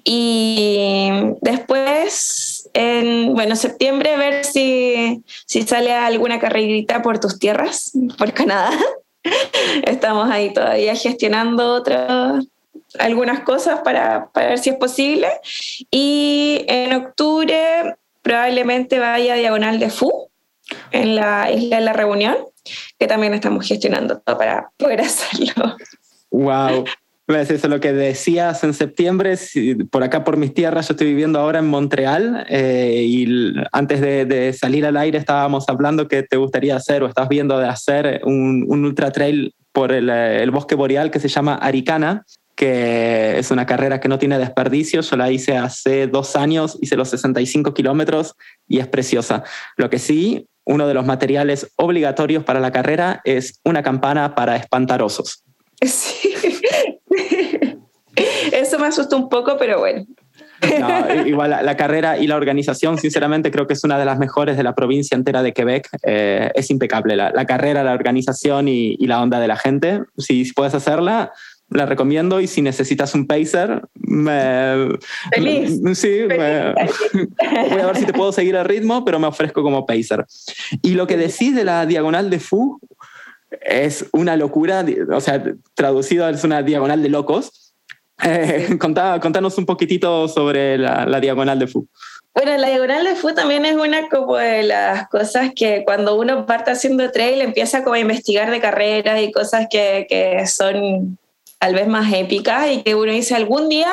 Y 0.04 1.10
después, 1.40 2.68
en 2.72 3.34
bueno, 3.34 3.56
septiembre, 3.56 4.16
ver 4.16 4.44
si, 4.44 5.22
si 5.46 5.62
sale 5.62 5.92
alguna 5.92 6.38
carrerita 6.40 7.02
por 7.02 7.20
tus 7.20 7.38
tierras, 7.38 7.92
por 8.18 8.32
Canadá. 8.32 8.70
Estamos 9.86 10.30
ahí 10.30 10.52
todavía 10.52 10.94
gestionando 10.96 11.74
otras 11.74 12.44
algunas 12.98 13.40
cosas 13.40 13.80
para, 13.80 14.30
para, 14.32 14.48
ver 14.48 14.58
si 14.58 14.70
es 14.70 14.76
posible. 14.76 15.28
Y 15.90 16.64
en 16.68 16.92
octubre 16.94 17.96
probablemente 18.22 18.98
vaya 18.98 19.34
a 19.34 19.36
Diagonal 19.36 19.78
de 19.78 19.90
Fu, 19.90 20.30
en 20.90 21.16
la 21.16 21.50
isla 21.52 21.76
de 21.76 21.84
la 21.84 21.92
Reunión, 21.92 22.36
que 22.98 23.06
también 23.06 23.34
estamos 23.34 23.66
gestionando 23.66 24.18
todo 24.18 24.38
para 24.38 24.70
poder 24.76 25.00
hacerlo. 25.02 25.76
¡Wow! 26.30 26.84
Es 27.26 27.50
eso 27.50 27.68
lo 27.68 27.80
que 27.80 27.94
decías 27.94 28.62
en 28.64 28.74
septiembre, 28.74 29.38
por 29.90 30.02
acá 30.02 30.24
por 30.24 30.36
mis 30.36 30.52
tierras, 30.52 30.88
yo 30.88 30.92
estoy 30.92 31.06
viviendo 31.06 31.40
ahora 31.40 31.60
en 31.60 31.66
Montreal 31.66 32.44
eh, 32.50 33.02
y 33.06 33.54
antes 33.72 34.02
de, 34.02 34.26
de, 34.26 34.52
salir 34.52 34.84
al 34.84 34.98
aire 34.98 35.16
estábamos 35.16 35.66
hablando 35.70 36.06
que 36.06 36.22
te 36.22 36.36
gustaría 36.36 36.76
hacer 36.76 37.02
o 37.02 37.06
estás 37.06 37.30
viendo 37.30 37.58
de 37.58 37.66
hacer 37.66 38.20
un, 38.24 38.66
un 38.68 38.84
ultra 38.84 39.10
trail 39.10 39.54
por 39.72 39.90
el, 39.92 40.10
el, 40.10 40.50
bosque 40.50 40.74
boreal 40.74 41.10
que 41.10 41.18
se 41.18 41.28
llama 41.28 41.54
Aricana, 41.54 42.26
que 42.54 43.38
es 43.38 43.50
una 43.50 43.66
carrera 43.66 44.00
que 44.00 44.08
no 44.08 44.18
tiene 44.18 44.38
desperdicio. 44.38 45.00
Yo 45.00 45.16
la 45.16 45.30
hice 45.30 45.56
hace 45.56 46.06
dos 46.06 46.36
años, 46.36 46.78
hice 46.80 46.96
los 46.96 47.08
65 47.10 47.74
kilómetros 47.74 48.34
y 48.68 48.78
es 48.78 48.86
preciosa. 48.86 49.44
Lo 49.76 49.90
que 49.90 49.98
sí, 49.98 50.48
uno 50.64 50.86
de 50.86 50.94
los 50.94 51.04
materiales 51.04 51.72
obligatorios 51.76 52.44
para 52.44 52.60
la 52.60 52.72
carrera 52.72 53.20
es 53.24 53.60
una 53.64 53.82
campana 53.82 54.34
para 54.34 54.56
espantar 54.56 55.02
osos. 55.02 55.42
Sí. 55.84 56.34
Eso 58.52 58.78
me 58.78 58.86
asustó 58.86 59.16
un 59.16 59.28
poco, 59.28 59.56
pero 59.58 59.80
bueno. 59.80 60.06
No, 60.80 61.26
igual 61.26 61.50
la, 61.50 61.62
la, 61.62 61.76
carrera 61.76 62.18
y 62.18 62.26
la 62.26 62.36
organización, 62.36 62.98
sinceramente, 62.98 63.50
creo 63.50 63.66
que 63.66 63.74
es 63.74 63.84
una 63.84 63.98
de 63.98 64.04
las 64.04 64.18
mejores 64.18 64.56
de 64.56 64.62
la 64.62 64.74
provincia 64.74 65.14
entera 65.14 65.42
de 65.42 65.52
Quebec. 65.52 65.88
Eh, 66.02 66.50
es 66.54 66.70
impecable 66.70 67.16
la, 67.16 67.30
la, 67.30 67.44
carrera, 67.44 67.84
la 67.84 67.92
organización 67.92 68.68
y, 68.68 68.96
y, 68.98 69.06
la 69.06 69.20
onda 69.20 69.40
de 69.40 69.48
la 69.48 69.56
gente. 69.56 70.02
Si 70.16 70.50
puedes 70.52 70.74
hacerla, 70.74 71.32
la 71.70 71.86
recomiendo 71.86 72.40
y 72.40 72.46
si 72.46 72.62
necesitas 72.62 73.14
un 73.14 73.26
pacer, 73.26 73.82
me, 73.94 74.98
Feliz. 75.32 75.80
Me, 75.80 75.94
sí, 75.94 76.24
Feliz. 76.28 76.38
Me, 77.12 77.68
voy 77.70 77.80
a 77.80 77.86
ver 77.86 77.96
si 77.96 78.06
te 78.06 78.12
puedo 78.12 78.32
seguir 78.32 78.54
el 78.54 78.64
ritmo, 78.64 79.04
pero 79.04 79.18
me 79.18 79.26
ofrezco 79.26 79.62
como 79.62 79.86
pacer. 79.86 80.24
Y 80.82 80.94
lo 80.94 81.06
que 81.06 81.16
decís 81.16 81.54
de 81.54 81.64
la 81.64 81.86
diagonal 81.86 82.30
de 82.30 82.38
Fu 82.38 82.78
es 83.60 84.06
una 84.12 84.36
locura, 84.36 84.84
o 85.12 85.20
sea, 85.20 85.42
traducido 85.74 86.28
es 86.28 86.44
una 86.44 86.62
diagonal 86.62 87.02
de 87.02 87.08
locos 87.08 87.64
eh, 88.22 88.76
contá, 88.78 89.18
contanos 89.20 89.58
un 89.58 89.66
poquitito 89.66 90.28
sobre 90.28 90.78
la, 90.78 91.04
la, 91.06 91.20
diagonal 91.20 91.58
de 91.58 91.66
Fu. 91.66 91.86
Bueno, 92.34 92.56
la 92.56 92.68
diagonal 92.68 93.04
de 93.04 93.14
Fu 93.14 93.32
también 93.34 93.64
es 93.64 93.76
una 93.76 94.08
como 94.08 94.36
de 94.36 94.62
las 94.64 95.08
cosas 95.08 95.50
que 95.54 95.82
cuando 95.84 96.16
uno 96.16 96.46
parte 96.46 96.70
haciendo 96.70 97.10
trail 97.10 97.40
empieza 97.40 97.82
como 97.82 97.94
a 97.94 98.00
investigar 98.00 98.50
de 98.50 98.60
carreras 98.60 99.20
y 99.20 99.32
cosas 99.32 99.66
que, 99.70 100.06
que 100.08 100.46
son 100.46 101.18
tal 101.64 101.74
vez 101.74 101.88
más 101.88 102.12
épicas 102.12 102.70
y 102.70 102.82
que 102.82 102.94
uno 102.94 103.10
dice 103.10 103.34
algún 103.34 103.70
día 103.70 103.90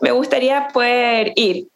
me 0.00 0.12
gustaría 0.12 0.68
poder 0.68 1.32
ir. 1.34 1.66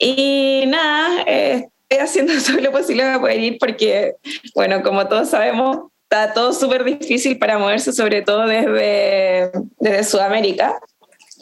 Y 0.00 0.64
nada, 0.66 1.22
eh, 1.28 1.68
estoy 1.88 2.04
haciendo 2.04 2.32
todo 2.44 2.60
lo 2.60 2.72
posible 2.72 3.04
para 3.04 3.20
poder 3.20 3.38
ir 3.38 3.58
porque, 3.60 4.16
bueno, 4.52 4.82
como 4.82 5.06
todos 5.06 5.28
sabemos, 5.28 5.92
está 6.02 6.34
todo 6.34 6.52
súper 6.52 6.82
difícil 6.82 7.38
para 7.38 7.56
moverse, 7.56 7.92
sobre 7.92 8.22
todo 8.22 8.48
desde, 8.48 9.52
desde 9.78 10.02
Sudamérica. 10.02 10.76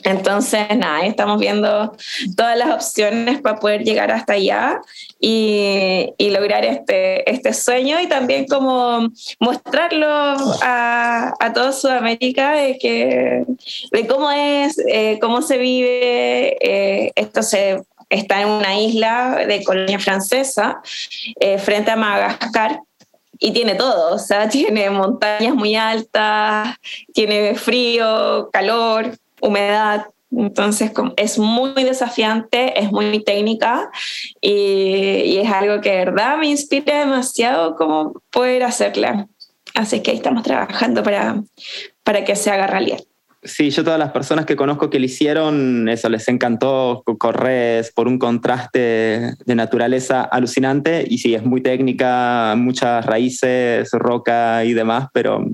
Entonces, 0.04 0.66
nada, 0.76 1.06
estamos 1.06 1.40
viendo 1.40 1.96
todas 2.36 2.58
las 2.58 2.70
opciones 2.70 3.40
para 3.40 3.58
poder 3.58 3.84
llegar 3.84 4.10
hasta 4.10 4.34
allá 4.34 4.80
y, 5.18 6.12
lograr 6.18 6.64
este, 6.64 7.30
este 7.30 7.54
sueño 7.54 8.00
y 8.00 8.08
también 8.08 8.46
como 8.46 9.08
mostrarlo 9.38 10.06
a, 10.62 11.32
a 11.38 11.52
toda 11.52 11.72
Sudamérica 11.72 12.52
de, 12.52 12.76
que, 12.76 13.44
de 13.92 14.06
cómo 14.06 14.30
es, 14.30 14.76
eh, 14.88 15.18
cómo 15.20 15.40
se 15.42 15.56
vive. 15.58 16.56
Eh, 16.60 17.12
esto 17.14 17.42
se, 17.42 17.82
está 18.10 18.42
en 18.42 18.48
una 18.48 18.78
isla 18.78 19.44
de 19.46 19.64
colonia 19.64 19.98
francesa 19.98 20.82
eh, 21.40 21.58
frente 21.58 21.90
a 21.90 21.96
Madagascar 21.96 22.80
y 23.38 23.52
tiene 23.52 23.74
todo, 23.74 24.14
o 24.14 24.18
sea, 24.18 24.48
tiene 24.50 24.90
montañas 24.90 25.54
muy 25.54 25.76
altas, 25.76 26.76
tiene 27.12 27.54
frío, 27.54 28.50
calor, 28.52 29.16
humedad. 29.44 30.06
Entonces 30.30 30.90
es 31.16 31.38
muy 31.38 31.84
desafiante, 31.84 32.80
es 32.80 32.90
muy 32.90 33.22
técnica 33.22 33.90
y, 34.40 34.50
y, 34.50 35.38
es 35.38 35.50
algo 35.50 35.80
que 35.80 35.90
de 35.90 36.04
verdad 36.06 36.38
me 36.38 36.48
inspira 36.48 36.98
demasiado 36.98 37.76
como 37.76 38.20
poder 38.30 38.64
hacerla. 38.64 39.28
Así 39.74 40.02
que 40.02 40.10
ahí 40.10 40.16
estamos 40.16 40.42
trabajando 40.42 41.02
para, 41.04 41.42
para 42.02 42.24
que 42.24 42.34
se 42.34 42.50
haga 42.50 42.66
realidad. 42.66 42.98
Sí, 43.44 43.68
yo 43.68 43.84
todas 43.84 43.98
las 43.98 44.10
personas 44.10 44.46
que 44.46 44.56
conozco 44.56 44.88
que 44.88 44.98
lo 44.98 45.04
hicieron, 45.04 45.86
eso 45.90 46.08
les 46.08 46.26
encantó, 46.28 47.02
correr 47.18 47.84
por 47.94 48.08
un 48.08 48.18
contraste 48.18 49.34
de 49.44 49.54
naturaleza 49.54 50.22
alucinante 50.22 51.04
y 51.06 51.18
sí, 51.18 51.34
es 51.34 51.44
muy 51.44 51.60
técnica, 51.60 52.54
muchas 52.56 53.04
raíces, 53.04 53.90
roca 53.92 54.64
y 54.64 54.72
demás, 54.72 55.08
pero 55.12 55.44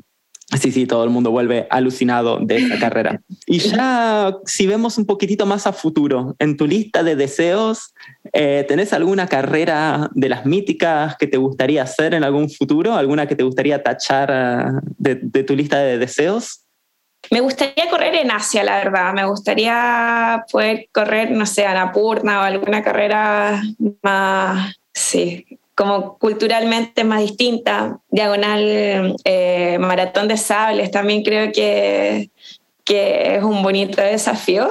sí, 0.59 0.73
sí, 0.73 0.87
todo 0.87 1.05
el 1.05 1.11
mundo 1.11 1.31
vuelve 1.31 1.67
alucinado 1.71 2.39
de 2.41 2.57
esta 2.57 2.79
carrera. 2.81 3.21
Y 3.47 3.59
ya 3.59 4.37
si 4.45 4.67
vemos 4.67 4.99
un 4.99 5.07
poquitito 5.07 5.47
más 5.47 5.67
a 5.67 5.73
futuro, 5.73 6.35
en 6.39 6.57
tu 6.57 6.67
lista 6.67 7.03
de 7.03 7.17
deseos, 7.17 7.95
eh, 8.33 8.65
¿tenés 8.67 8.93
alguna 8.93 9.27
carrera 9.27 10.11
de 10.15 10.29
las 10.29 10.47
míticas 10.47 11.17
que 11.17 11.27
te 11.27 11.37
gustaría 11.37 11.83
hacer 11.83 12.15
en 12.15 12.25
algún 12.25 12.51
futuro? 12.51 12.95
¿Alguna 12.95 13.27
que 13.27 13.37
te 13.37 13.43
gustaría 13.43 13.83
tachar 13.83 14.83
de, 14.99 15.17
de 15.23 15.45
tu 15.45 15.55
lista 15.55 15.79
de 15.79 15.99
deseos? 15.99 16.65
Me 17.31 17.41
gustaría 17.41 17.89
correr 17.91 18.15
en 18.15 18.31
Asia, 18.31 18.65
la 18.65 18.79
verdad. 18.79 19.13
Me 19.13 19.27
gustaría 19.27 20.45
poder 20.51 20.89
correr, 20.93 21.31
no 21.31 21.47
sé, 21.47 21.67
Anapurna 21.67 22.41
o 22.41 22.43
alguna 22.43 22.83
carrera 22.83 23.63
más, 24.03 24.75
sí, 24.93 25.60
como 25.81 26.19
culturalmente 26.19 27.05
más 27.05 27.23
distinta. 27.23 28.01
Diagonal, 28.11 29.17
eh, 29.25 29.79
maratón 29.81 30.29
de 30.29 30.37
sables, 30.37 30.91
también 30.91 31.23
creo 31.23 31.51
que, 31.53 32.29
que 32.85 33.37
es 33.37 33.43
un 33.43 33.63
bonito 33.63 34.03
desafío. 34.03 34.69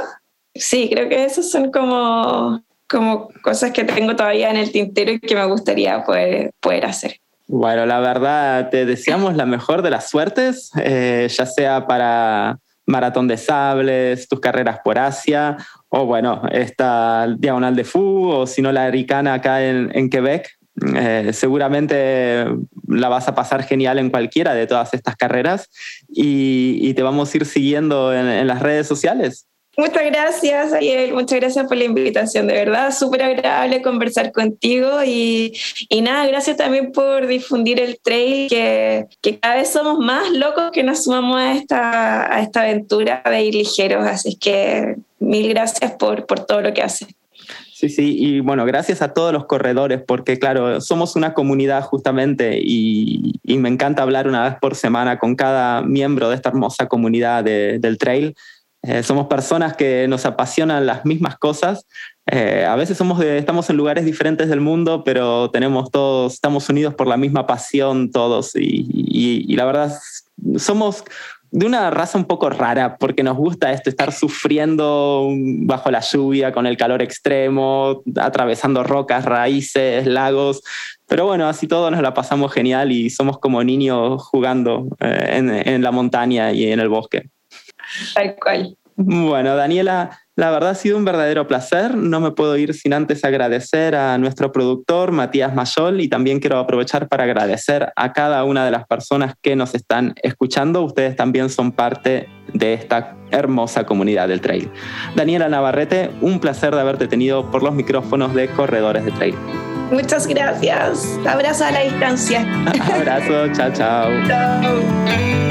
Sí, 0.53 0.87
creo 0.87 1.09
que 1.09 1.25
esos 1.25 1.49
son 1.49 1.71
como, 1.71 2.61
como 2.87 3.29
cosas 3.41 3.71
que 3.71 3.85
tengo 3.85 4.15
todavía 4.15 4.51
en 4.51 4.57
el 4.57 4.71
tintero 4.71 5.11
y 5.13 5.19
que 5.19 5.33
me 5.33 5.45
gustaría 5.45 6.03
poder, 6.03 6.51
poder 6.59 6.85
hacer. 6.85 7.15
Bueno, 7.47 7.87
la 7.87 7.99
verdad, 7.99 8.69
te 8.69 8.85
deseamos 8.85 9.35
la 9.35 9.47
mejor 9.47 9.81
de 9.81 9.89
las 9.89 10.11
suertes, 10.11 10.69
eh, 10.79 11.27
ya 11.27 11.47
sea 11.47 11.87
para 11.87 12.59
Maratón 12.85 13.27
de 13.27 13.37
Sables, 13.37 14.27
tus 14.27 14.39
carreras 14.39 14.81
por 14.83 14.99
Asia, 14.99 15.57
o 15.87 16.05
bueno, 16.05 16.43
esta 16.51 17.25
Diagonal 17.35 17.75
de 17.75 17.83
Fu, 17.83 18.29
o 18.29 18.45
si 18.45 18.61
no 18.61 18.71
la 18.71 18.83
Aricana 18.83 19.33
acá 19.33 19.65
en, 19.65 19.89
en 19.95 20.11
Quebec. 20.11 20.58
Eh, 20.95 21.31
seguramente 21.33 22.45
la 22.87 23.09
vas 23.09 23.27
a 23.27 23.35
pasar 23.35 23.63
genial 23.63 23.99
en 23.99 24.09
cualquiera 24.09 24.53
de 24.53 24.67
todas 24.67 24.93
estas 24.93 25.15
carreras 25.15 25.69
y, 26.07 26.93
te 26.93 27.03
vamos 27.03 27.33
a 27.33 27.37
ir 27.37 27.45
siguiendo 27.45 28.13
en, 28.13 28.27
en 28.27 28.47
las 28.47 28.61
redes 28.61 28.87
sociales. 28.87 29.45
Muchas 29.79 30.03
gracias, 30.03 30.73
Ariel. 30.73 31.13
Muchas 31.13 31.39
gracias 31.39 31.65
por 31.65 31.77
la 31.77 31.85
invitación. 31.85 32.47
De 32.47 32.53
verdad, 32.53 32.91
súper 32.91 33.23
agradable 33.23 33.81
conversar 33.81 34.33
contigo. 34.33 35.01
Y, 35.05 35.53
y, 35.87 36.01
nada, 36.01 36.27
gracias 36.27 36.57
también 36.57 36.91
por 36.91 37.27
difundir 37.27 37.79
el 37.79 37.97
trail, 37.97 38.49
que, 38.49 39.05
que, 39.21 39.39
cada 39.39 39.55
vez 39.55 39.69
somos 39.69 39.97
más 39.97 40.31
locos 40.31 40.71
que 40.71 40.83
nos 40.83 41.05
sumamos 41.05 41.37
a 41.37 41.53
esta, 41.53 42.35
a 42.35 42.41
esta 42.41 42.63
aventura 42.63 43.21
de 43.23 43.41
ir 43.41 43.55
ligeros. 43.55 44.05
Así 44.05 44.35
que 44.35 44.97
mil 45.19 45.47
gracias 45.47 45.93
por, 45.93 46.25
por 46.25 46.45
todo 46.45 46.59
lo 46.59 46.73
que 46.73 46.81
haces. 46.81 47.07
Sí, 47.79 47.87
sí, 47.87 48.17
y 48.17 48.41
bueno, 48.41 48.65
gracias 48.65 49.01
a 49.01 49.13
todos 49.13 49.31
los 49.31 49.45
corredores, 49.45 50.01
porque 50.05 50.37
claro, 50.37 50.81
somos 50.81 51.15
una 51.15 51.33
comunidad 51.33 51.81
justamente 51.83 52.59
y, 52.61 53.39
y 53.41 53.57
me 53.57 53.69
encanta 53.69 54.03
hablar 54.03 54.27
una 54.27 54.43
vez 54.43 54.59
por 54.59 54.75
semana 54.75 55.17
con 55.17 55.37
cada 55.37 55.81
miembro 55.81 56.27
de 56.27 56.35
esta 56.35 56.49
hermosa 56.49 56.87
comunidad 56.87 57.41
de, 57.41 57.79
del 57.79 57.97
trail. 57.97 58.35
Eh, 58.83 59.01
somos 59.01 59.27
personas 59.27 59.77
que 59.77 60.09
nos 60.09 60.25
apasionan 60.25 60.85
las 60.85 61.05
mismas 61.05 61.37
cosas, 61.37 61.85
Eh, 62.31 62.63
a 62.63 62.75
veces 62.75 62.97
somos 62.97 63.19
estamos 63.23 63.69
en 63.69 63.77
lugares 63.77 64.05
diferentes 64.05 64.49
del 64.49 64.59
mundo, 64.59 65.03
pero 65.03 65.49
tenemos 65.49 65.89
todos, 65.89 66.33
estamos 66.33 66.69
unidos 66.69 66.93
por 66.93 67.07
la 67.07 67.17
misma 67.17 67.47
pasión 67.47 68.11
todos 68.11 68.51
y 68.55 69.55
la 69.55 69.65
verdad 69.65 69.97
somos 70.57 71.03
de 71.51 71.65
una 71.65 71.89
raza 71.89 72.17
un 72.17 72.25
poco 72.25 72.49
rara, 72.49 72.97
porque 72.97 73.23
nos 73.23 73.37
gusta 73.37 73.71
esto, 73.71 73.89
estar 73.89 74.11
sufriendo 74.11 75.27
bajo 75.61 75.89
la 75.91 76.01
lluvia, 76.01 76.51
con 76.51 76.67
el 76.67 76.77
calor 76.77 77.01
extremo, 77.01 78.03
atravesando 78.15 78.83
rocas, 78.83 79.25
raíces, 79.25 80.05
lagos. 80.05 80.61
Pero 81.07 81.25
bueno, 81.25 81.47
así 81.47 81.67
todo 81.67 81.89
nos 81.89 82.01
la 82.01 82.13
pasamos 82.13 82.53
genial 82.53 82.91
y 82.91 83.09
somos 83.09 83.39
como 83.39 83.63
niños 83.63 84.21
jugando 84.23 84.87
eh, 84.99 85.37
en, 85.37 85.49
en 85.49 85.81
la 85.81 85.91
montaña 85.91 86.51
y 86.51 86.71
en 86.71 86.79
el 86.79 86.89
bosque. 86.89 87.29
Tal 88.13 88.35
cual. 88.35 88.77
Bueno, 89.01 89.55
Daniela, 89.55 90.19
la 90.35 90.51
verdad 90.51 90.71
ha 90.71 90.75
sido 90.75 90.97
un 90.97 91.05
verdadero 91.05 91.47
placer. 91.47 91.95
No 91.95 92.19
me 92.19 92.31
puedo 92.31 92.57
ir 92.57 92.73
sin 92.73 92.93
antes 92.93 93.23
agradecer 93.23 93.95
a 93.95 94.17
nuestro 94.17 94.51
productor, 94.51 95.13
Matías 95.13 95.55
Mayol, 95.55 96.01
y 96.01 96.09
también 96.09 96.41
quiero 96.41 96.59
aprovechar 96.59 97.07
para 97.07 97.23
agradecer 97.23 97.93
a 97.95 98.11
cada 98.11 98.43
una 98.43 98.65
de 98.65 98.71
las 98.71 98.85
personas 98.85 99.35
que 99.41 99.55
nos 99.55 99.73
están 99.73 100.15
escuchando. 100.21 100.83
Ustedes 100.83 101.15
también 101.15 101.49
son 101.49 101.71
parte 101.71 102.27
de 102.53 102.73
esta 102.73 103.15
hermosa 103.31 103.85
comunidad 103.85 104.27
del 104.27 104.41
trail. 104.41 104.69
Daniela 105.15 105.47
Navarrete, 105.47 106.11
un 106.19 106.41
placer 106.41 106.75
de 106.75 106.81
haberte 106.81 107.07
tenido 107.07 107.49
por 107.51 107.63
los 107.63 107.73
micrófonos 107.73 108.33
de 108.33 108.49
Corredores 108.49 109.05
de 109.05 109.11
Trail. 109.11 109.35
Muchas 109.93 110.27
gracias. 110.27 111.17
Abrazo 111.25 111.63
a 111.63 111.71
la 111.71 111.79
distancia. 111.83 112.41
Abrazo, 112.93 113.53
chao, 113.53 113.71
chao. 113.71 114.09
Chao. 114.27 115.48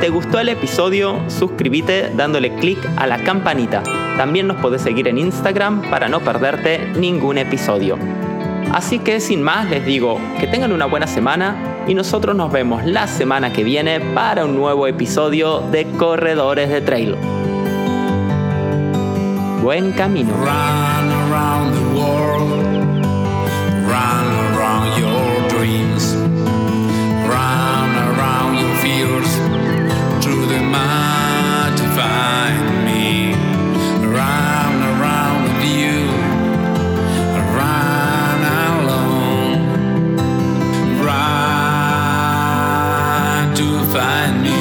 Te 0.00 0.10
gustó 0.10 0.38
el 0.38 0.48
episodio, 0.48 1.20
suscríbete 1.28 2.12
dándole 2.16 2.54
clic 2.54 2.78
a 2.96 3.06
la 3.06 3.18
campanita. 3.18 3.82
También 4.16 4.46
nos 4.46 4.58
podés 4.58 4.82
seguir 4.82 5.08
en 5.08 5.18
Instagram 5.18 5.82
para 5.90 6.08
no 6.08 6.20
perderte 6.20 6.92
ningún 6.96 7.36
episodio. 7.38 7.98
Así 8.72 9.00
que 9.00 9.18
sin 9.18 9.42
más 9.42 9.68
les 9.68 9.84
digo 9.84 10.20
que 10.38 10.46
tengan 10.46 10.72
una 10.72 10.86
buena 10.86 11.08
semana 11.08 11.56
y 11.88 11.94
nosotros 11.94 12.36
nos 12.36 12.52
vemos 12.52 12.84
la 12.84 13.08
semana 13.08 13.52
que 13.52 13.64
viene 13.64 14.00
para 14.00 14.44
un 14.44 14.54
nuevo 14.54 14.86
episodio 14.86 15.60
de 15.72 15.86
Corredores 15.96 16.68
de 16.70 16.80
Trail. 16.80 17.16
Buen 19.62 19.92
camino. 19.92 20.32
to 31.78 31.84
find 31.98 32.84
me. 32.86 33.34
Around 34.06 35.42
with 35.44 35.62
you, 35.64 35.98
alone. 38.80 39.58
To 43.56 43.66
find 43.92 44.34
me. 44.42 44.57